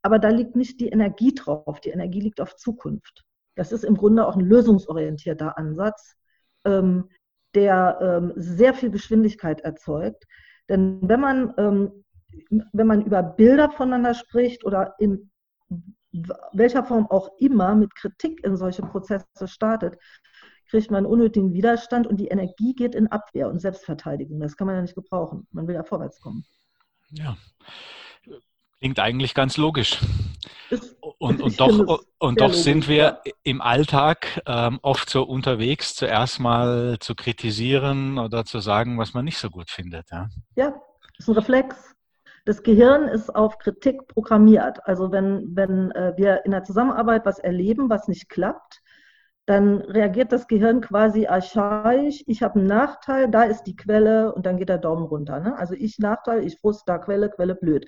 Aber 0.03 0.19
da 0.19 0.29
liegt 0.29 0.55
nicht 0.55 0.79
die 0.79 0.89
Energie 0.89 1.33
drauf. 1.33 1.79
Die 1.79 1.89
Energie 1.89 2.21
liegt 2.21 2.39
auf 2.39 2.55
Zukunft. 2.55 3.23
Das 3.55 3.71
ist 3.71 3.83
im 3.83 3.97
Grunde 3.97 4.27
auch 4.27 4.35
ein 4.35 4.45
lösungsorientierter 4.45 5.57
Ansatz 5.57 6.20
ähm, 6.65 7.09
der 7.53 7.99
ähm, 8.01 8.33
sehr 8.35 8.73
viel 8.73 8.91
Geschwindigkeit 8.91 9.61
erzeugt. 9.61 10.25
Denn 10.69 10.99
wenn 11.01 11.19
man, 11.19 11.53
ähm, 11.57 12.05
wenn 12.71 12.87
man 12.87 13.01
über 13.03 13.23
Bilder 13.23 13.69
voneinander 13.69 14.13
spricht 14.13 14.63
oder 14.63 14.95
in 14.99 15.31
welcher 16.53 16.83
Form 16.83 17.07
auch 17.07 17.29
immer 17.39 17.75
mit 17.75 17.95
Kritik 17.95 18.43
in 18.43 18.57
solche 18.57 18.81
Prozesse 18.81 19.25
startet, 19.45 19.97
kriegt 20.69 20.91
man 20.91 21.05
unnötigen 21.05 21.53
Widerstand 21.53 22.07
und 22.07 22.17
die 22.17 22.27
Energie 22.27 22.73
geht 22.73 22.95
in 22.95 23.07
Abwehr 23.07 23.49
und 23.49 23.59
Selbstverteidigung. 23.59 24.39
Das 24.39 24.55
kann 24.55 24.67
man 24.67 24.77
ja 24.77 24.81
nicht 24.81 24.95
gebrauchen. 24.95 25.47
Man 25.51 25.67
will 25.67 25.75
ja 25.75 25.83
vorwärts 25.83 26.19
kommen. 26.21 26.45
Ja, 27.09 27.37
klingt 28.79 28.99
eigentlich 28.99 29.33
ganz 29.33 29.57
logisch. 29.57 29.99
Und, 31.21 31.39
und 31.39 31.59
doch, 31.59 32.03
und 32.17 32.41
doch 32.41 32.51
sind 32.51 32.87
wir 32.87 33.21
im 33.43 33.61
Alltag 33.61 34.41
ähm, 34.47 34.79
oft 34.81 35.07
so 35.07 35.21
unterwegs, 35.21 35.93
zuerst 35.93 36.39
mal 36.39 36.97
zu 36.99 37.13
kritisieren 37.13 38.17
oder 38.17 38.43
zu 38.43 38.57
sagen, 38.57 38.97
was 38.97 39.13
man 39.13 39.25
nicht 39.25 39.37
so 39.37 39.51
gut 39.51 39.69
findet. 39.69 40.09
Ja, 40.09 40.29
ja 40.55 40.81
ist 41.19 41.29
ein 41.29 41.35
Reflex. 41.35 41.93
Das 42.45 42.63
Gehirn 42.63 43.07
ist 43.07 43.29
auf 43.35 43.59
Kritik 43.59 44.07
programmiert. 44.07 44.79
Also 44.85 45.11
wenn, 45.11 45.55
wenn 45.55 45.91
äh, 45.91 46.13
wir 46.17 46.43
in 46.43 46.51
der 46.51 46.63
Zusammenarbeit 46.63 47.23
was 47.23 47.37
erleben, 47.37 47.91
was 47.91 48.07
nicht 48.07 48.27
klappt, 48.27 48.81
dann 49.45 49.81
reagiert 49.81 50.31
das 50.31 50.47
Gehirn 50.47 50.81
quasi 50.81 51.27
archaisch. 51.27 52.23
Ich 52.25 52.41
habe 52.41 52.59
einen 52.59 52.67
Nachteil, 52.67 53.29
da 53.29 53.43
ist 53.43 53.63
die 53.63 53.75
Quelle 53.75 54.33
und 54.33 54.47
dann 54.47 54.57
geht 54.57 54.69
der 54.69 54.79
Daumen 54.79 55.05
runter. 55.05 55.39
Ne? 55.39 55.55
Also 55.55 55.75
ich 55.75 55.99
Nachteil, 55.99 56.43
ich 56.43 56.57
Frust, 56.59 56.89
da 56.89 56.97
Quelle, 56.97 57.29
Quelle 57.29 57.53
blöd. 57.53 57.87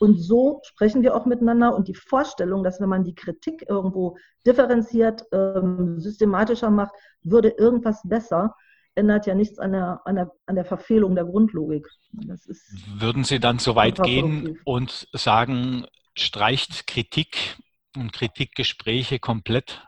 Und 0.00 0.16
so 0.16 0.62
sprechen 0.64 1.02
wir 1.02 1.14
auch 1.14 1.26
miteinander. 1.26 1.74
Und 1.76 1.86
die 1.86 1.94
Vorstellung, 1.94 2.64
dass 2.64 2.80
wenn 2.80 2.88
man 2.88 3.04
die 3.04 3.14
Kritik 3.14 3.66
irgendwo 3.68 4.16
differenziert, 4.46 5.26
ähm, 5.30 6.00
systematischer 6.00 6.70
macht, 6.70 6.94
würde 7.22 7.50
irgendwas 7.50 8.00
besser, 8.04 8.56
ändert 8.94 9.26
ja 9.26 9.34
nichts 9.34 9.58
an 9.58 9.72
der, 9.72 10.00
an 10.06 10.16
der, 10.16 10.32
an 10.46 10.54
der 10.54 10.64
Verfehlung 10.64 11.14
der 11.14 11.26
Grundlogik. 11.26 11.86
Würden 12.12 13.24
Sie 13.24 13.40
dann 13.40 13.58
so 13.58 13.76
weit 13.76 14.02
gehen 14.02 14.58
und 14.64 15.06
sagen, 15.12 15.84
streicht 16.16 16.86
Kritik 16.86 17.58
und 17.94 18.14
Kritikgespräche 18.14 19.18
komplett? 19.18 19.86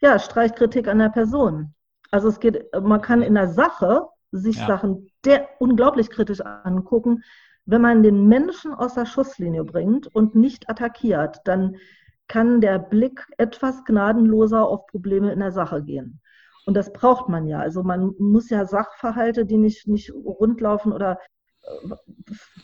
Ja, 0.00 0.20
streicht 0.20 0.54
Kritik 0.54 0.86
an 0.86 1.00
der 1.00 1.08
Person. 1.08 1.74
Also 2.12 2.28
es 2.28 2.38
geht, 2.38 2.64
man 2.80 3.00
kann 3.02 3.22
in 3.22 3.34
der 3.34 3.48
Sache 3.48 4.06
sich 4.30 4.56
ja. 4.56 4.68
Sachen 4.68 5.10
der, 5.24 5.48
unglaublich 5.58 6.10
kritisch 6.10 6.40
angucken. 6.42 7.24
Wenn 7.66 7.80
man 7.80 8.02
den 8.02 8.26
Menschen 8.28 8.74
aus 8.74 8.94
der 8.94 9.06
Schusslinie 9.06 9.64
bringt 9.64 10.06
und 10.14 10.34
nicht 10.34 10.68
attackiert, 10.68 11.40
dann 11.44 11.76
kann 12.28 12.60
der 12.60 12.78
Blick 12.78 13.26
etwas 13.38 13.84
gnadenloser 13.84 14.66
auf 14.66 14.86
Probleme 14.86 15.32
in 15.32 15.40
der 15.40 15.52
Sache 15.52 15.82
gehen. 15.82 16.20
Und 16.66 16.74
das 16.74 16.92
braucht 16.92 17.28
man 17.28 17.46
ja. 17.46 17.60
Also 17.60 17.82
man 17.82 18.14
muss 18.18 18.50
ja 18.50 18.64
Sachverhalte, 18.64 19.44
die 19.44 19.58
nicht, 19.58 19.86
nicht 19.86 20.12
rundlaufen 20.12 20.92
oder 20.92 21.18
äh, 21.62 21.94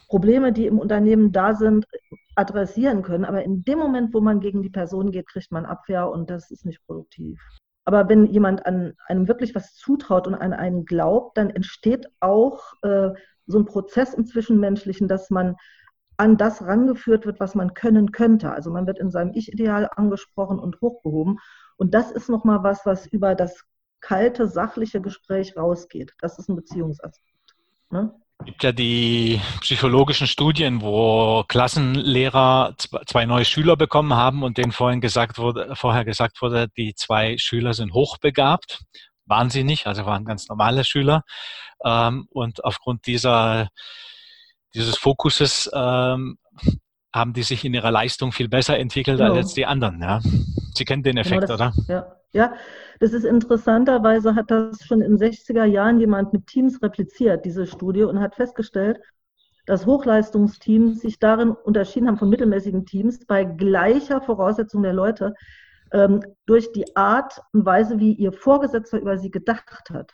Probleme, 0.08 0.52
die 0.52 0.66
im 0.66 0.78
Unternehmen 0.78 1.32
da 1.32 1.54
sind, 1.54 1.86
adressieren 2.34 3.02
können. 3.02 3.24
Aber 3.24 3.42
in 3.42 3.62
dem 3.64 3.78
Moment, 3.78 4.14
wo 4.14 4.20
man 4.20 4.40
gegen 4.40 4.62
die 4.62 4.70
Person 4.70 5.10
geht, 5.10 5.28
kriegt 5.28 5.52
man 5.52 5.66
Abwehr 5.66 6.08
und 6.08 6.30
das 6.30 6.50
ist 6.50 6.64
nicht 6.64 6.84
produktiv. 6.86 7.38
Aber 7.84 8.08
wenn 8.08 8.26
jemand 8.26 8.66
an 8.66 8.94
einem 9.06 9.26
wirklich 9.28 9.54
was 9.54 9.74
zutraut 9.74 10.26
und 10.26 10.34
an 10.34 10.52
einen 10.52 10.84
glaubt, 10.84 11.36
dann 11.36 11.50
entsteht 11.50 12.06
auch 12.20 12.74
äh, 12.82 13.10
so 13.46 13.58
ein 13.58 13.64
Prozess 13.64 14.14
im 14.14 14.26
Zwischenmenschlichen, 14.26 15.08
dass 15.08 15.30
man 15.30 15.56
an 16.16 16.36
das 16.36 16.62
rangeführt 16.62 17.24
wird, 17.24 17.40
was 17.40 17.54
man 17.54 17.72
können 17.72 18.12
könnte. 18.12 18.52
Also 18.52 18.70
man 18.70 18.86
wird 18.86 18.98
in 18.98 19.10
seinem 19.10 19.32
Ich-Ideal 19.32 19.88
angesprochen 19.96 20.58
und 20.58 20.80
hochgehoben. 20.82 21.38
Und 21.78 21.94
das 21.94 22.12
ist 22.12 22.28
nochmal 22.28 22.62
was, 22.62 22.84
was 22.84 23.06
über 23.06 23.34
das 23.34 23.64
kalte, 24.00 24.46
sachliche 24.46 25.00
Gespräch 25.00 25.56
rausgeht. 25.56 26.12
Das 26.20 26.38
ist 26.38 26.48
ein 26.48 26.56
Beziehungsaspekt. 26.56 27.56
Ne? 27.90 28.14
Es 28.40 28.46
gibt 28.46 28.62
ja 28.64 28.72
die 28.72 29.40
psychologischen 29.60 30.26
Studien, 30.26 30.80
wo 30.80 31.44
Klassenlehrer 31.46 32.74
zwei 33.06 33.26
neue 33.26 33.44
Schüler 33.44 33.76
bekommen 33.76 34.14
haben 34.14 34.42
und 34.42 34.56
denen 34.56 34.72
vorhin 34.72 35.02
gesagt 35.02 35.38
wurde, 35.38 35.76
vorher 35.76 36.06
gesagt 36.06 36.40
wurde, 36.40 36.68
die 36.68 36.94
zwei 36.94 37.36
Schüler 37.36 37.74
sind 37.74 37.92
hochbegabt. 37.92 38.80
Waren 39.26 39.50
sie 39.50 39.62
nicht, 39.62 39.86
also 39.86 40.06
waren 40.06 40.24
ganz 40.24 40.48
normale 40.48 40.84
Schüler. 40.84 41.22
Ähm, 41.84 42.28
und 42.30 42.64
aufgrund 42.64 43.06
dieser, 43.06 43.68
dieses 44.74 44.96
Fokuses 44.96 45.70
ähm, 45.74 46.38
haben 47.14 47.34
die 47.34 47.42
sich 47.42 47.64
in 47.64 47.74
ihrer 47.74 47.90
Leistung 47.90 48.32
viel 48.32 48.48
besser 48.48 48.78
entwickelt 48.78 49.18
genau. 49.18 49.34
als 49.34 49.52
die 49.52 49.66
anderen. 49.66 50.00
Ja. 50.00 50.20
Sie 50.74 50.84
kennen 50.86 51.02
den 51.02 51.18
Effekt, 51.18 51.42
genau 51.42 51.56
das, 51.58 51.78
oder? 51.78 51.94
Ja, 51.94 52.19
ja, 52.32 52.54
das 53.00 53.12
ist 53.12 53.24
interessanterweise, 53.24 54.34
hat 54.34 54.50
das 54.50 54.84
schon 54.84 55.00
in 55.00 55.16
den 55.16 55.32
60er 55.32 55.64
Jahren 55.64 55.98
jemand 55.98 56.32
mit 56.32 56.46
Teams 56.46 56.80
repliziert, 56.82 57.44
diese 57.44 57.66
Studie, 57.66 58.04
und 58.04 58.20
hat 58.20 58.36
festgestellt, 58.36 59.00
dass 59.66 59.86
Hochleistungsteams 59.86 61.00
sich 61.00 61.18
darin 61.18 61.50
unterschieden 61.50 62.08
haben 62.08 62.18
von 62.18 62.28
mittelmäßigen 62.28 62.86
Teams 62.86 63.24
bei 63.26 63.44
gleicher 63.44 64.20
Voraussetzung 64.20 64.82
der 64.82 64.92
Leute 64.92 65.34
ähm, 65.92 66.20
durch 66.46 66.72
die 66.72 66.96
Art 66.96 67.40
und 67.52 67.64
Weise, 67.66 67.98
wie 67.98 68.12
ihr 68.12 68.32
Vorgesetzter 68.32 69.00
über 69.00 69.18
sie 69.18 69.30
gedacht 69.30 69.90
hat. 69.90 70.12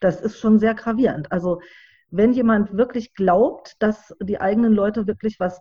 Das 0.00 0.20
ist 0.20 0.38
schon 0.38 0.58
sehr 0.58 0.74
gravierend. 0.74 1.30
Also 1.32 1.60
wenn 2.10 2.32
jemand 2.32 2.76
wirklich 2.76 3.14
glaubt, 3.14 3.74
dass 3.80 4.14
die 4.22 4.40
eigenen 4.40 4.72
Leute 4.72 5.06
wirklich 5.06 5.40
was 5.40 5.60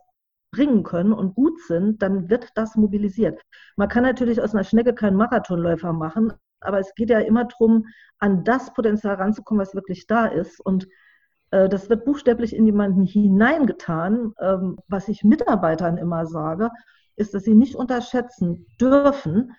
bringen 0.53 0.83
können 0.83 1.11
und 1.11 1.35
gut 1.35 1.59
sind, 1.67 2.01
dann 2.01 2.29
wird 2.29 2.51
das 2.55 2.77
mobilisiert. 2.77 3.41
Man 3.75 3.89
kann 3.89 4.03
natürlich 4.03 4.41
aus 4.41 4.53
einer 4.53 4.63
Schnecke 4.63 4.93
keinen 4.93 5.17
Marathonläufer 5.17 5.91
machen, 5.91 6.31
aber 6.61 6.79
es 6.79 6.95
geht 6.95 7.09
ja 7.09 7.19
immer 7.19 7.43
darum, 7.43 7.87
an 8.19 8.45
das 8.45 8.73
Potenzial 8.73 9.15
ranzukommen, 9.15 9.61
was 9.61 9.75
wirklich 9.75 10.07
da 10.07 10.27
ist. 10.27 10.61
Und 10.61 10.87
äh, 11.51 11.67
das 11.67 11.89
wird 11.89 12.05
buchstäblich 12.05 12.55
in 12.55 12.65
jemanden 12.65 13.03
hineingetan. 13.03 14.33
Ähm, 14.39 14.77
was 14.87 15.09
ich 15.09 15.25
Mitarbeitern 15.25 15.97
immer 15.97 16.25
sage, 16.25 16.69
ist, 17.17 17.33
dass 17.33 17.43
sie 17.43 17.55
nicht 17.55 17.75
unterschätzen 17.75 18.65
dürfen, 18.79 19.51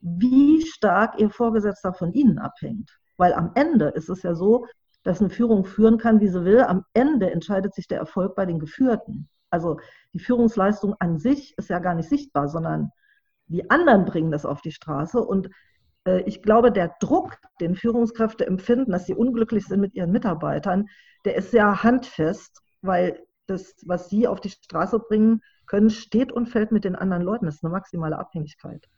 wie 0.00 0.62
stark 0.66 1.18
ihr 1.18 1.30
Vorgesetzter 1.30 1.94
von 1.94 2.12
ihnen 2.12 2.38
abhängt. 2.38 2.90
Weil 3.16 3.32
am 3.34 3.52
Ende 3.54 3.86
ist 3.88 4.08
es 4.08 4.22
ja 4.22 4.34
so, 4.34 4.66
dass 5.02 5.20
eine 5.20 5.30
Führung 5.30 5.64
führen 5.64 5.98
kann, 5.98 6.20
wie 6.20 6.28
sie 6.28 6.44
will. 6.44 6.60
Am 6.60 6.84
Ende 6.92 7.30
entscheidet 7.30 7.74
sich 7.74 7.88
der 7.88 7.98
Erfolg 7.98 8.34
bei 8.34 8.46
den 8.46 8.58
Geführten. 8.58 9.28
Also 9.50 9.78
die 10.12 10.20
Führungsleistung 10.20 10.94
an 10.98 11.18
sich 11.18 11.56
ist 11.58 11.70
ja 11.70 11.78
gar 11.78 11.94
nicht 11.94 12.08
sichtbar, 12.08 12.48
sondern 12.48 12.90
die 13.46 13.68
anderen 13.70 14.04
bringen 14.04 14.30
das 14.30 14.46
auf 14.46 14.60
die 14.62 14.72
Straße. 14.72 15.20
Und 15.20 15.50
äh, 16.06 16.22
ich 16.22 16.42
glaube, 16.42 16.72
der 16.72 16.94
Druck, 17.00 17.36
den 17.60 17.74
Führungskräfte 17.74 18.46
empfinden, 18.46 18.92
dass 18.92 19.06
sie 19.06 19.14
unglücklich 19.14 19.66
sind 19.66 19.80
mit 19.80 19.94
ihren 19.94 20.12
Mitarbeitern, 20.12 20.86
der 21.24 21.36
ist 21.36 21.50
sehr 21.50 21.82
handfest, 21.82 22.62
weil 22.82 23.20
das, 23.46 23.74
was 23.84 24.08
sie 24.08 24.28
auf 24.28 24.40
die 24.40 24.50
Straße 24.50 25.00
bringen 25.00 25.42
können, 25.66 25.90
steht 25.90 26.32
und 26.32 26.48
fällt 26.48 26.72
mit 26.72 26.84
den 26.84 26.96
anderen 26.96 27.22
Leuten. 27.22 27.46
Das 27.46 27.56
ist 27.56 27.64
eine 27.64 27.72
maximale 27.72 28.18
Abhängigkeit. 28.18 28.88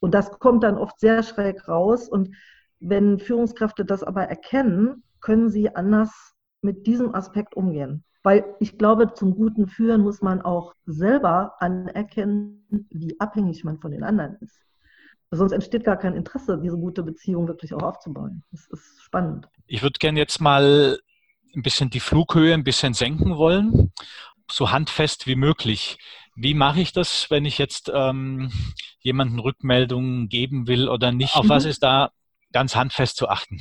Und 0.00 0.14
das 0.14 0.30
kommt 0.38 0.64
dann 0.64 0.78
oft 0.78 0.98
sehr 0.98 1.22
schräg 1.22 1.68
raus. 1.68 2.08
Und 2.08 2.34
wenn 2.80 3.18
Führungskräfte 3.18 3.84
das 3.84 4.02
aber 4.02 4.24
erkennen, 4.24 5.04
können 5.20 5.48
sie 5.50 5.74
anders 5.74 6.34
mit 6.60 6.86
diesem 6.86 7.14
Aspekt 7.14 7.54
umgehen. 7.54 8.04
Weil 8.22 8.44
ich 8.60 8.78
glaube, 8.78 9.14
zum 9.14 9.34
guten 9.34 9.66
Führen 9.66 10.02
muss 10.02 10.22
man 10.22 10.42
auch 10.42 10.74
selber 10.86 11.54
anerkennen, 11.58 12.86
wie 12.90 13.18
abhängig 13.18 13.64
man 13.64 13.78
von 13.78 13.90
den 13.90 14.04
anderen 14.04 14.36
ist. 14.40 14.60
Sonst 15.34 15.52
entsteht 15.52 15.84
gar 15.84 15.96
kein 15.96 16.14
Interesse, 16.14 16.60
diese 16.62 16.76
gute 16.76 17.02
Beziehung 17.02 17.48
wirklich 17.48 17.72
auch 17.72 17.82
aufzubauen. 17.82 18.44
Das 18.50 18.66
ist 18.66 19.02
spannend. 19.02 19.48
Ich 19.66 19.82
würde 19.82 19.98
gerne 19.98 20.18
jetzt 20.18 20.40
mal 20.40 20.98
ein 21.54 21.62
bisschen 21.62 21.90
die 21.90 22.00
Flughöhe 22.00 22.54
ein 22.54 22.64
bisschen 22.64 22.92
senken 22.92 23.36
wollen, 23.36 23.92
so 24.50 24.70
handfest 24.70 25.26
wie 25.26 25.36
möglich. 25.36 25.98
Wie 26.34 26.54
mache 26.54 26.80
ich 26.80 26.92
das, 26.92 27.30
wenn 27.30 27.44
ich 27.44 27.58
jetzt 27.58 27.90
ähm, 27.92 28.50
jemanden 29.00 29.38
Rückmeldungen 29.38 30.28
geben 30.28 30.66
will 30.66 30.88
oder 30.88 31.12
nicht? 31.12 31.34
Auf 31.36 31.46
mhm. 31.46 31.50
was 31.50 31.64
ist 31.64 31.82
da 31.82 32.10
ganz 32.52 32.76
handfest 32.76 33.16
zu 33.16 33.28
achten? 33.28 33.58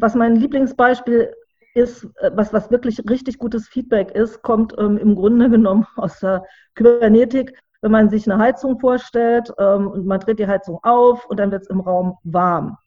Was 0.00 0.14
mein 0.14 0.36
Lieblingsbeispiel 0.36 1.32
ist, 1.74 2.04
äh, 2.20 2.30
was, 2.34 2.52
was 2.52 2.70
wirklich 2.70 2.98
richtig 3.08 3.38
gutes 3.38 3.68
Feedback 3.68 4.12
ist, 4.12 4.42
kommt 4.42 4.74
ähm, 4.78 4.96
im 4.98 5.14
Grunde 5.14 5.50
genommen 5.50 5.86
aus 5.96 6.20
der 6.20 6.44
Kybernetik. 6.74 7.58
Wenn 7.82 7.92
man 7.92 8.08
sich 8.08 8.30
eine 8.30 8.42
Heizung 8.42 8.78
vorstellt 8.80 9.52
ähm, 9.58 9.88
und 9.88 10.06
man 10.06 10.20
dreht 10.20 10.38
die 10.38 10.46
Heizung 10.46 10.78
auf 10.82 11.26
und 11.26 11.38
dann 11.38 11.50
wird 11.50 11.62
es 11.62 11.68
im 11.68 11.80
Raum 11.80 12.16
warm, 12.22 12.78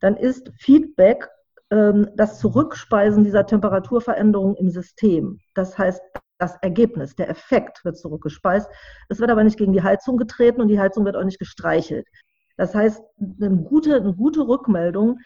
dann 0.00 0.16
ist 0.16 0.50
Feedback 0.58 1.28
ähm, 1.70 2.08
das 2.16 2.38
Zurückspeisen 2.38 3.24
dieser 3.24 3.44
Temperaturveränderung 3.44 4.56
im 4.56 4.70
System. 4.70 5.38
Das 5.54 5.76
heißt, 5.76 6.00
das 6.38 6.56
Ergebnis, 6.62 7.16
der 7.16 7.28
Effekt 7.28 7.84
wird 7.84 7.98
zurückgespeist. 7.98 8.70
Es 9.08 9.18
wird 9.18 9.30
aber 9.30 9.44
nicht 9.44 9.58
gegen 9.58 9.72
die 9.72 9.82
Heizung 9.82 10.16
getreten 10.16 10.62
und 10.62 10.68
die 10.68 10.80
Heizung 10.80 11.04
wird 11.04 11.16
auch 11.16 11.24
nicht 11.24 11.40
gestreichelt. 11.40 12.06
Das 12.56 12.74
heißt, 12.74 13.02
eine 13.20 13.56
gute, 13.56 13.96
eine 13.96 14.14
gute 14.14 14.46
Rückmeldung 14.46 15.18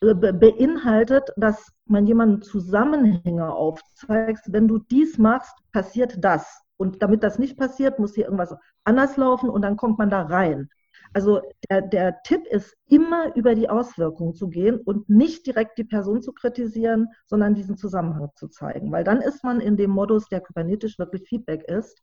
beinhaltet, 0.00 1.30
dass 1.36 1.72
man 1.86 2.06
jemanden 2.06 2.42
Zusammenhänge 2.42 3.52
aufzeigt. 3.52 4.42
Wenn 4.46 4.68
du 4.68 4.78
dies 4.78 5.18
machst, 5.18 5.56
passiert 5.72 6.22
das. 6.24 6.62
Und 6.76 7.02
damit 7.02 7.22
das 7.22 7.38
nicht 7.38 7.56
passiert, 7.56 7.98
muss 7.98 8.14
hier 8.14 8.24
irgendwas 8.24 8.54
anders 8.84 9.16
laufen 9.16 9.48
und 9.48 9.62
dann 9.62 9.76
kommt 9.76 9.98
man 9.98 10.10
da 10.10 10.22
rein. 10.22 10.68
Also 11.14 11.40
der, 11.70 11.82
der 11.82 12.22
Tipp 12.22 12.46
ist, 12.46 12.76
immer 12.88 13.34
über 13.36 13.54
die 13.54 13.70
Auswirkungen 13.70 14.34
zu 14.34 14.48
gehen 14.48 14.80
und 14.80 15.08
nicht 15.08 15.46
direkt 15.46 15.78
die 15.78 15.84
Person 15.84 16.20
zu 16.20 16.32
kritisieren, 16.32 17.08
sondern 17.26 17.54
diesen 17.54 17.76
Zusammenhang 17.76 18.30
zu 18.34 18.48
zeigen. 18.48 18.92
Weil 18.92 19.04
dann 19.04 19.22
ist 19.22 19.42
man 19.42 19.60
in 19.60 19.76
dem 19.76 19.90
Modus, 19.90 20.28
der 20.28 20.40
kybernetisch 20.40 20.98
wirklich 20.98 21.26
Feedback 21.26 21.62
ist 21.64 22.02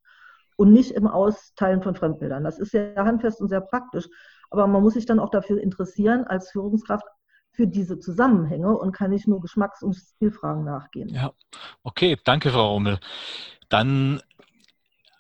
und 0.55 0.71
nicht 0.71 0.91
im 0.91 1.07
Austeilen 1.07 1.83
von 1.83 1.95
Fremdbildern. 1.95 2.43
Das 2.43 2.57
ist 2.57 2.71
sehr 2.71 2.95
handfest 2.95 3.41
und 3.41 3.49
sehr 3.49 3.61
praktisch. 3.61 4.07
Aber 4.49 4.65
man 4.67 4.81
muss 4.81 4.93
sich 4.93 5.05
dann 5.05 5.19
auch 5.19 5.29
dafür 5.29 5.61
interessieren, 5.61 6.23
als 6.23 6.49
Führungskraft 6.51 7.05
für 7.53 7.67
diese 7.67 7.99
Zusammenhänge 7.99 8.75
und 8.77 8.91
kann 8.91 9.11
nicht 9.11 9.27
nur 9.27 9.39
Geschmacks- 9.39 9.83
und 9.83 9.93
Stilfragen 9.93 10.65
nachgehen. 10.65 11.09
Ja, 11.09 11.33
okay, 11.83 12.17
danke, 12.23 12.51
Frau 12.51 12.73
Rummel. 12.73 12.99
Dann 13.69 14.21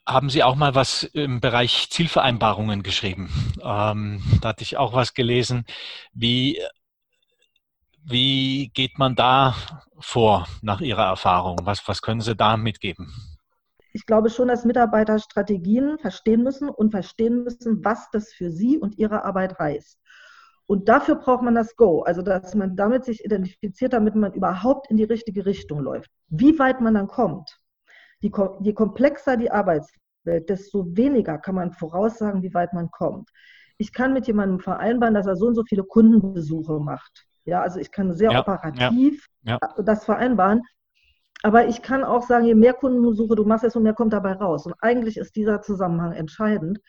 haben 0.05 0.29
Sie 0.29 0.43
auch 0.43 0.55
mal 0.55 0.75
was 0.75 1.03
im 1.03 1.39
Bereich 1.39 1.89
Zielvereinbarungen 1.89 2.83
geschrieben. 2.83 3.29
Ähm, 3.61 4.21
da 4.41 4.49
hatte 4.49 4.63
ich 4.63 4.77
auch 4.77 4.93
was 4.93 5.13
gelesen. 5.13 5.65
Wie, 6.11 6.59
Wie 8.03 8.69
geht 8.73 8.97
man 8.97 9.15
da 9.15 9.55
vor 9.99 10.47
nach 10.61 10.81
Ihrer 10.81 11.05
Erfahrung? 11.05 11.59
Was, 11.63 11.87
was 11.87 12.01
können 12.01 12.21
Sie 12.21 12.35
da 12.35 12.57
mitgeben? 12.57 13.13
Ich 13.93 14.07
glaube 14.07 14.31
schon, 14.31 14.47
dass 14.47 14.65
Mitarbeiter 14.65 15.19
Strategien 15.19 15.99
verstehen 15.99 16.43
müssen 16.43 16.67
und 16.67 16.89
verstehen 16.89 17.43
müssen, 17.43 17.85
was 17.85 18.09
das 18.11 18.33
für 18.33 18.51
sie 18.51 18.79
und 18.79 18.97
ihre 18.97 19.23
Arbeit 19.23 19.59
heißt. 19.59 19.99
Und 20.73 20.89
dafür 20.89 21.17
braucht 21.17 21.43
man 21.43 21.53
das 21.53 21.75
Go, 21.75 22.01
also 22.01 22.23
dass 22.23 22.55
man 22.55 22.75
damit 22.75 23.05
sich 23.05 23.23
identifiziert, 23.23 23.93
damit 23.93 24.15
man 24.15 24.33
überhaupt 24.33 24.89
in 24.89 24.97
die 24.97 25.03
richtige 25.03 25.45
Richtung 25.45 25.81
läuft. 25.81 26.09
Wie 26.29 26.57
weit 26.57 26.81
man 26.81 26.95
dann 26.95 27.05
kommt, 27.05 27.59
je 28.21 28.31
komplexer 28.73 29.37
die 29.37 29.51
Arbeitswelt, 29.51 30.49
desto 30.49 30.87
weniger 30.97 31.37
kann 31.37 31.53
man 31.53 31.73
voraussagen, 31.73 32.41
wie 32.41 32.55
weit 32.55 32.73
man 32.73 32.89
kommt. 32.89 33.29
Ich 33.77 33.93
kann 33.93 34.13
mit 34.13 34.25
jemandem 34.25 34.61
vereinbaren, 34.61 35.13
dass 35.13 35.27
er 35.27 35.35
so 35.35 35.45
und 35.45 35.53
so 35.53 35.63
viele 35.63 35.83
Kundenbesuche 35.83 36.79
macht. 36.79 37.27
Ja, 37.45 37.61
also 37.61 37.79
ich 37.79 37.91
kann 37.91 38.11
sehr 38.15 38.31
ja, 38.31 38.39
operativ 38.39 39.27
ja, 39.43 39.59
ja. 39.61 39.83
das 39.83 40.05
vereinbaren. 40.05 40.63
Aber 41.43 41.67
ich 41.67 41.83
kann 41.83 42.03
auch 42.03 42.23
sagen, 42.23 42.45
je 42.45 42.55
mehr 42.55 42.73
Kundenbesuche 42.73 43.35
du 43.35 43.45
machst, 43.45 43.63
desto 43.63 43.79
mehr 43.79 43.93
kommt 43.93 44.13
dabei 44.13 44.33
raus. 44.33 44.65
Und 44.65 44.73
eigentlich 44.79 45.17
ist 45.17 45.35
dieser 45.35 45.61
Zusammenhang 45.61 46.13
entscheidend. 46.13 46.79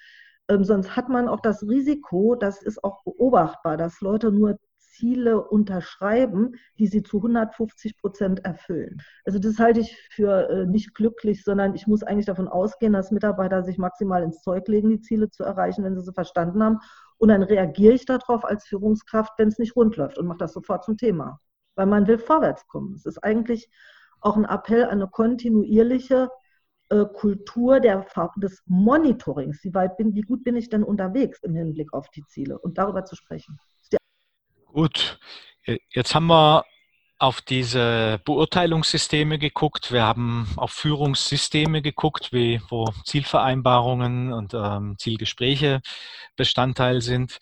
Ähm, 0.48 0.64
sonst 0.64 0.96
hat 0.96 1.08
man 1.08 1.28
auch 1.28 1.40
das 1.40 1.62
Risiko, 1.62 2.34
das 2.34 2.62
ist 2.62 2.84
auch 2.84 3.02
beobachtbar, 3.04 3.76
dass 3.76 4.00
Leute 4.00 4.30
nur 4.30 4.58
Ziele 4.94 5.42
unterschreiben, 5.42 6.52
die 6.78 6.86
sie 6.86 7.02
zu 7.02 7.16
150 7.18 7.96
Prozent 7.96 8.44
erfüllen. 8.44 9.02
Also 9.24 9.38
das 9.38 9.58
halte 9.58 9.80
ich 9.80 9.96
für 10.10 10.48
äh, 10.48 10.66
nicht 10.66 10.94
glücklich, 10.94 11.42
sondern 11.42 11.74
ich 11.74 11.86
muss 11.86 12.02
eigentlich 12.02 12.26
davon 12.26 12.48
ausgehen, 12.48 12.92
dass 12.92 13.10
Mitarbeiter 13.10 13.64
sich 13.64 13.78
maximal 13.78 14.22
ins 14.22 14.40
Zeug 14.42 14.68
legen, 14.68 14.90
die 14.90 15.00
Ziele 15.00 15.30
zu 15.30 15.42
erreichen, 15.42 15.82
wenn 15.84 15.96
sie 15.96 16.02
sie 16.02 16.12
verstanden 16.12 16.62
haben. 16.62 16.78
Und 17.18 17.28
dann 17.28 17.42
reagiere 17.42 17.94
ich 17.94 18.06
darauf 18.06 18.44
als 18.44 18.66
Führungskraft, 18.66 19.32
wenn 19.38 19.48
es 19.48 19.58
nicht 19.58 19.74
rund 19.76 19.96
läuft 19.96 20.18
und 20.18 20.26
mache 20.26 20.38
das 20.38 20.52
sofort 20.52 20.84
zum 20.84 20.96
Thema. 20.96 21.40
Weil 21.74 21.86
man 21.86 22.06
will 22.06 22.18
vorwärts 22.18 22.66
kommen. 22.68 22.94
Es 22.94 23.06
ist 23.06 23.18
eigentlich 23.24 23.68
auch 24.20 24.36
ein 24.36 24.44
Appell 24.44 24.84
an 24.84 24.90
eine 24.90 25.08
kontinuierliche 25.08 26.28
Kultur 26.88 27.80
der, 27.80 28.06
des 28.36 28.62
Monitorings. 28.66 29.62
Wie, 29.64 29.74
weit 29.74 29.96
bin, 29.96 30.14
wie 30.14 30.22
gut 30.22 30.44
bin 30.44 30.56
ich 30.56 30.68
denn 30.68 30.84
unterwegs 30.84 31.40
im 31.42 31.54
Hinblick 31.54 31.92
auf 31.92 32.08
die 32.10 32.24
Ziele 32.26 32.58
und 32.58 32.78
darüber 32.78 33.04
zu 33.04 33.16
sprechen. 33.16 33.58
Gut, 34.66 35.18
jetzt 35.92 36.14
haben 36.14 36.26
wir 36.26 36.64
auf 37.18 37.40
diese 37.40 38.20
Beurteilungssysteme 38.24 39.38
geguckt. 39.38 39.92
Wir 39.92 40.02
haben 40.02 40.48
auf 40.56 40.72
Führungssysteme 40.72 41.80
geguckt, 41.80 42.32
wie, 42.32 42.60
wo 42.68 42.92
Zielvereinbarungen 43.04 44.32
und 44.32 44.52
ähm, 44.52 44.96
Zielgespräche 44.98 45.80
Bestandteil 46.36 47.00
sind. 47.00 47.38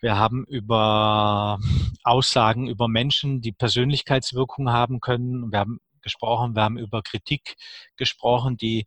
Wir 0.00 0.16
haben 0.16 0.44
über 0.44 1.58
Aussagen 2.04 2.68
über 2.68 2.86
Menschen, 2.86 3.40
die 3.40 3.52
Persönlichkeitswirkung 3.52 4.70
haben 4.70 5.00
können. 5.00 5.50
Wir 5.50 5.58
haben 5.58 5.80
gesprochen, 6.02 6.54
wir 6.54 6.62
haben 6.62 6.78
über 6.78 7.02
Kritik 7.02 7.56
gesprochen, 7.96 8.56
die 8.56 8.86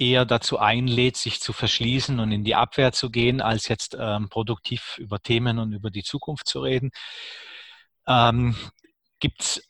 eher 0.00 0.24
dazu 0.24 0.58
einlädt, 0.58 1.16
sich 1.16 1.40
zu 1.40 1.52
verschließen 1.52 2.18
und 2.20 2.32
in 2.32 2.42
die 2.42 2.54
Abwehr 2.54 2.92
zu 2.92 3.10
gehen, 3.10 3.40
als 3.40 3.68
jetzt 3.68 3.96
ähm, 3.98 4.28
produktiv 4.30 4.96
über 4.98 5.20
Themen 5.20 5.58
und 5.58 5.72
über 5.72 5.90
die 5.90 6.02
Zukunft 6.02 6.48
zu 6.48 6.60
reden. 6.60 6.90
Ähm, 8.08 8.56
gibt's, 9.20 9.62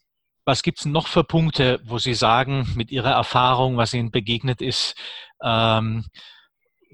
was 0.45 0.63
gibt 0.63 0.79
es 0.79 0.85
noch 0.87 1.09
für 1.09 1.25
Punkte, 1.25 1.81
wo 1.85 1.99
Sie 1.99 2.15
sagen, 2.15 2.73
mit 2.77 2.91
Ihrer 2.91 3.11
Erfahrung, 3.11 3.77
was 3.77 3.93
Ihnen 3.93 4.13
begegnet 4.13 4.63
ist, 4.63 4.95
ähm, 5.43 6.07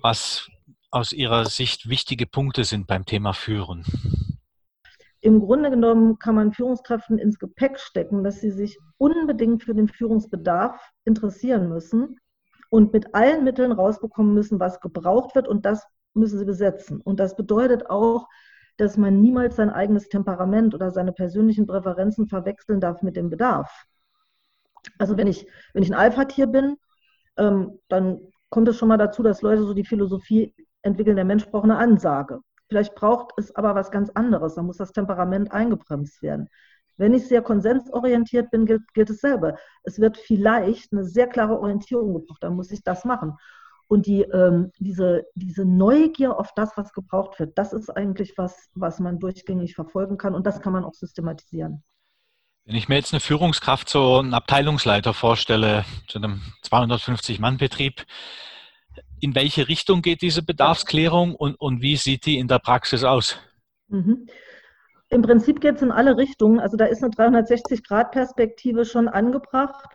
was 0.00 0.48
aus 0.90 1.12
Ihrer 1.12 1.44
Sicht 1.44 1.88
wichtige 1.88 2.26
Punkte 2.26 2.64
sind 2.64 2.86
beim 2.86 3.04
Thema 3.04 3.34
Führen? 3.34 3.84
Im 5.26 5.40
Grunde 5.40 5.70
genommen 5.70 6.20
kann 6.20 6.36
man 6.36 6.52
Führungskräften 6.52 7.18
ins 7.18 7.40
Gepäck 7.40 7.80
stecken, 7.80 8.22
dass 8.22 8.40
sie 8.40 8.52
sich 8.52 8.78
unbedingt 8.96 9.64
für 9.64 9.74
den 9.74 9.88
Führungsbedarf 9.88 10.80
interessieren 11.04 11.68
müssen 11.68 12.20
und 12.70 12.92
mit 12.92 13.12
allen 13.12 13.42
Mitteln 13.42 13.72
rausbekommen 13.72 14.34
müssen, 14.34 14.60
was 14.60 14.78
gebraucht 14.78 15.34
wird 15.34 15.48
und 15.48 15.66
das 15.66 15.84
müssen 16.14 16.38
sie 16.38 16.44
besetzen. 16.44 17.00
Und 17.00 17.18
das 17.18 17.34
bedeutet 17.34 17.90
auch, 17.90 18.28
dass 18.76 18.96
man 18.96 19.20
niemals 19.20 19.56
sein 19.56 19.68
eigenes 19.68 20.08
Temperament 20.08 20.76
oder 20.76 20.92
seine 20.92 21.12
persönlichen 21.12 21.66
Präferenzen 21.66 22.28
verwechseln 22.28 22.78
darf 22.78 23.02
mit 23.02 23.16
dem 23.16 23.28
Bedarf. 23.28 23.84
Also 24.96 25.16
wenn 25.16 25.26
ich, 25.26 25.44
wenn 25.72 25.82
ich 25.82 25.90
ein 25.90 25.98
Alpha-Tier 25.98 26.46
bin, 26.46 26.76
ähm, 27.36 27.80
dann 27.88 28.20
kommt 28.48 28.68
es 28.68 28.78
schon 28.78 28.86
mal 28.86 28.96
dazu, 28.96 29.24
dass 29.24 29.42
Leute 29.42 29.64
so 29.64 29.74
die 29.74 29.84
Philosophie 29.84 30.54
entwickeln, 30.82 31.16
der 31.16 31.24
Mensch 31.24 31.50
braucht 31.50 31.64
eine 31.64 31.78
Ansage. 31.78 32.42
Vielleicht 32.68 32.94
braucht 32.94 33.32
es 33.36 33.54
aber 33.54 33.74
was 33.74 33.90
ganz 33.90 34.10
anderes, 34.10 34.54
da 34.54 34.62
muss 34.62 34.78
das 34.78 34.92
Temperament 34.92 35.52
eingebremst 35.52 36.22
werden. 36.22 36.48
Wenn 36.96 37.14
ich 37.14 37.28
sehr 37.28 37.42
konsensorientiert 37.42 38.50
bin, 38.50 38.66
gilt, 38.66 38.82
gilt 38.94 39.10
dasselbe. 39.10 39.56
Es 39.82 40.00
wird 40.00 40.16
vielleicht 40.16 40.92
eine 40.92 41.04
sehr 41.04 41.26
klare 41.26 41.60
Orientierung 41.60 42.14
gebraucht, 42.14 42.42
dann 42.42 42.56
muss 42.56 42.70
ich 42.70 42.82
das 42.82 43.04
machen. 43.04 43.34
Und 43.88 44.06
die, 44.06 44.22
ähm, 44.22 44.72
diese, 44.78 45.26
diese 45.34 45.64
Neugier 45.64 46.38
auf 46.38 46.52
das, 46.54 46.76
was 46.76 46.92
gebraucht 46.92 47.38
wird, 47.38 47.56
das 47.56 47.72
ist 47.72 47.90
eigentlich 47.90 48.36
was, 48.36 48.68
was 48.74 48.98
man 48.98 49.20
durchgängig 49.20 49.74
verfolgen 49.74 50.16
kann 50.16 50.34
und 50.34 50.46
das 50.46 50.60
kann 50.60 50.72
man 50.72 50.84
auch 50.84 50.94
systematisieren. 50.94 51.84
Wenn 52.64 52.74
ich 52.74 52.88
mir 52.88 52.96
jetzt 52.96 53.12
eine 53.12 53.20
Führungskraft, 53.20 53.88
so 53.88 54.18
einen 54.18 54.34
Abteilungsleiter 54.34 55.14
vorstelle, 55.14 55.84
zu 56.08 56.18
einem 56.18 56.42
250-Mann-Betrieb, 56.64 58.04
in 59.20 59.34
welche 59.34 59.68
Richtung 59.68 60.02
geht 60.02 60.22
diese 60.22 60.42
Bedarfsklärung 60.42 61.34
und, 61.34 61.54
und 61.56 61.82
wie 61.82 61.96
sieht 61.96 62.26
die 62.26 62.38
in 62.38 62.48
der 62.48 62.58
Praxis 62.58 63.04
aus? 63.04 63.38
Mhm. 63.88 64.26
Im 65.08 65.22
Prinzip 65.22 65.60
geht 65.60 65.76
es 65.76 65.82
in 65.82 65.92
alle 65.92 66.16
Richtungen. 66.16 66.58
Also 66.58 66.76
da 66.76 66.86
ist 66.86 67.02
eine 67.02 67.12
360-Grad-Perspektive 67.12 68.84
schon 68.84 69.08
angebracht. 69.08 69.94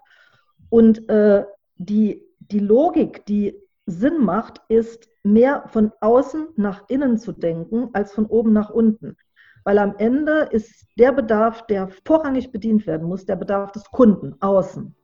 Und 0.69 1.09
äh, 1.09 1.43
die, 1.75 2.23
die 2.39 2.59
Logik, 2.59 3.25
die 3.25 3.55
Sinn 3.85 4.23
macht, 4.23 4.61
ist 4.69 5.09
mehr 5.23 5.65
von 5.67 5.91
außen 5.99 6.49
nach 6.55 6.85
innen 6.87 7.17
zu 7.17 7.33
denken, 7.33 7.89
als 7.93 8.13
von 8.13 8.25
oben 8.25 8.53
nach 8.53 8.69
unten. 8.69 9.17
Weil 9.63 9.77
am 9.77 9.95
Ende 9.97 10.47
ist 10.51 10.87
der 10.97 11.11
Bedarf, 11.11 11.67
der 11.67 11.89
vorrangig 12.05 12.51
bedient 12.51 12.87
werden 12.87 13.07
muss, 13.07 13.25
der 13.25 13.35
Bedarf 13.35 13.71
des 13.73 13.83
Kunden 13.91 14.35
außen. 14.41 14.95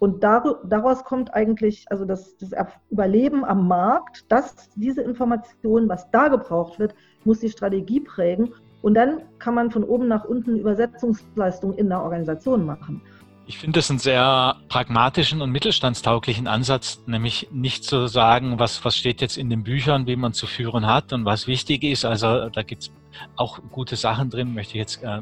Und 0.00 0.24
daraus 0.24 1.04
kommt 1.04 1.34
eigentlich 1.34 1.84
also 1.90 2.06
das, 2.06 2.34
das, 2.38 2.52
Überleben 2.90 3.44
am 3.44 3.68
Markt, 3.68 4.24
dass 4.32 4.70
diese 4.74 5.02
Information, 5.02 5.90
was 5.90 6.10
da 6.10 6.28
gebraucht 6.28 6.78
wird, 6.78 6.94
muss 7.24 7.40
die 7.40 7.50
Strategie 7.50 8.00
prägen. 8.00 8.54
Und 8.80 8.94
dann 8.94 9.20
kann 9.38 9.54
man 9.54 9.70
von 9.70 9.84
oben 9.84 10.08
nach 10.08 10.24
unten 10.24 10.56
Übersetzungsleistungen 10.56 11.76
in 11.76 11.90
der 11.90 12.02
Organisation 12.02 12.64
machen. 12.64 13.02
Ich 13.46 13.58
finde 13.58 13.78
das 13.78 13.90
einen 13.90 13.98
sehr 13.98 14.56
pragmatischen 14.68 15.42
und 15.42 15.50
mittelstandstauglichen 15.50 16.46
Ansatz, 16.46 17.02
nämlich 17.06 17.48
nicht 17.50 17.82
zu 17.82 18.06
sagen, 18.06 18.60
was, 18.60 18.84
was 18.84 18.96
steht 18.96 19.20
jetzt 19.20 19.36
in 19.36 19.50
den 19.50 19.64
Büchern, 19.64 20.06
wie 20.06 20.14
man 20.14 20.32
zu 20.32 20.46
führen 20.46 20.86
hat 20.86 21.12
und 21.12 21.24
was 21.24 21.48
wichtig 21.48 21.82
ist. 21.82 22.04
Also 22.04 22.48
da 22.48 22.62
gibt 22.62 22.82
es 22.82 22.92
auch 23.36 23.58
gute 23.72 23.96
Sachen 23.96 24.30
drin, 24.30 24.54
möchte 24.54 24.74
ich 24.74 24.78
jetzt 24.78 25.02
äh, 25.02 25.20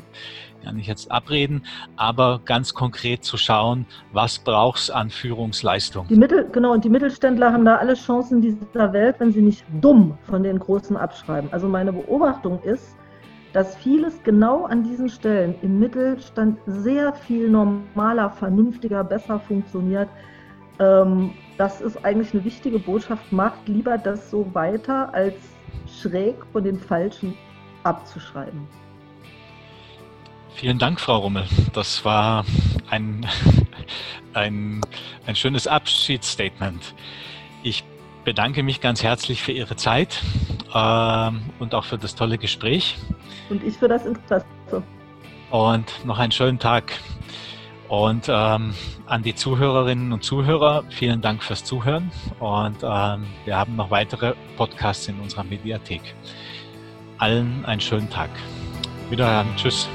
gar 0.62 0.72
nicht 0.72 0.88
jetzt 0.88 1.10
abreden, 1.10 1.64
aber 1.96 2.40
ganz 2.44 2.74
konkret 2.74 3.24
zu 3.24 3.36
schauen, 3.36 3.86
was 4.12 4.38
braucht 4.38 4.80
es 4.80 4.90
an 4.90 5.08
Führungsleistung. 5.08 6.06
Die 6.08 6.16
Mittel, 6.16 6.48
genau, 6.52 6.72
und 6.72 6.84
die 6.84 6.90
Mittelständler 6.90 7.52
haben 7.52 7.64
da 7.64 7.76
alle 7.76 7.94
Chancen 7.94 8.42
dieser 8.42 8.92
Welt, 8.92 9.16
wenn 9.18 9.32
sie 9.32 9.40
nicht 9.40 9.64
dumm 9.80 10.18
von 10.24 10.42
den 10.42 10.58
Großen 10.58 10.96
abschreiben. 10.96 11.50
Also 11.52 11.68
meine 11.68 11.92
Beobachtung 11.92 12.62
ist, 12.62 12.97
dass 13.58 13.74
vieles 13.74 14.22
genau 14.22 14.66
an 14.66 14.84
diesen 14.84 15.08
Stellen 15.08 15.56
im 15.62 15.80
Mittelstand 15.80 16.60
sehr 16.66 17.12
viel 17.12 17.50
normaler, 17.50 18.30
vernünftiger, 18.30 19.02
besser 19.02 19.40
funktioniert. 19.40 20.08
Ähm, 20.78 21.32
das 21.56 21.80
ist 21.80 22.04
eigentlich 22.04 22.32
eine 22.32 22.44
wichtige 22.44 22.78
Botschaft. 22.78 23.32
Macht 23.32 23.66
lieber 23.66 23.98
das 23.98 24.30
so 24.30 24.48
weiter, 24.54 25.12
als 25.12 25.34
schräg 26.00 26.36
von 26.52 26.62
den 26.62 26.78
Falschen 26.78 27.34
abzuschreiben. 27.82 28.68
Vielen 30.54 30.78
Dank, 30.78 31.00
Frau 31.00 31.16
Rummel. 31.16 31.42
Das 31.72 32.04
war 32.04 32.44
ein, 32.90 33.26
ein, 34.34 34.82
ein 35.26 35.34
schönes 35.34 35.66
Abschiedsstatement. 35.66 36.94
Ich 37.64 37.82
bedanke 38.22 38.62
mich 38.62 38.80
ganz 38.80 39.02
herzlich 39.02 39.42
für 39.42 39.50
Ihre 39.50 39.74
Zeit 39.74 40.22
äh, 40.72 41.30
und 41.58 41.74
auch 41.74 41.84
für 41.84 41.98
das 41.98 42.14
tolle 42.14 42.38
Gespräch. 42.38 42.96
Und 43.50 43.62
ich 43.64 43.76
für 43.76 43.88
das 43.88 44.04
Interesse. 44.06 44.46
Und 45.50 46.04
noch 46.04 46.18
einen 46.18 46.32
schönen 46.32 46.58
Tag. 46.58 46.92
Und 47.88 48.26
ähm, 48.28 48.74
an 49.06 49.22
die 49.22 49.34
Zuhörerinnen 49.34 50.12
und 50.12 50.22
Zuhörer, 50.22 50.84
vielen 50.90 51.22
Dank 51.22 51.42
fürs 51.42 51.64
Zuhören. 51.64 52.10
Und 52.38 52.76
ähm, 52.82 53.26
wir 53.46 53.56
haben 53.56 53.76
noch 53.76 53.90
weitere 53.90 54.34
Podcasts 54.58 55.08
in 55.08 55.18
unserer 55.20 55.44
Mediathek. 55.44 56.02
Allen 57.16 57.64
einen 57.64 57.80
schönen 57.80 58.10
Tag. 58.10 58.30
Wiederhören. 59.08 59.48
Tschüss. 59.56 59.88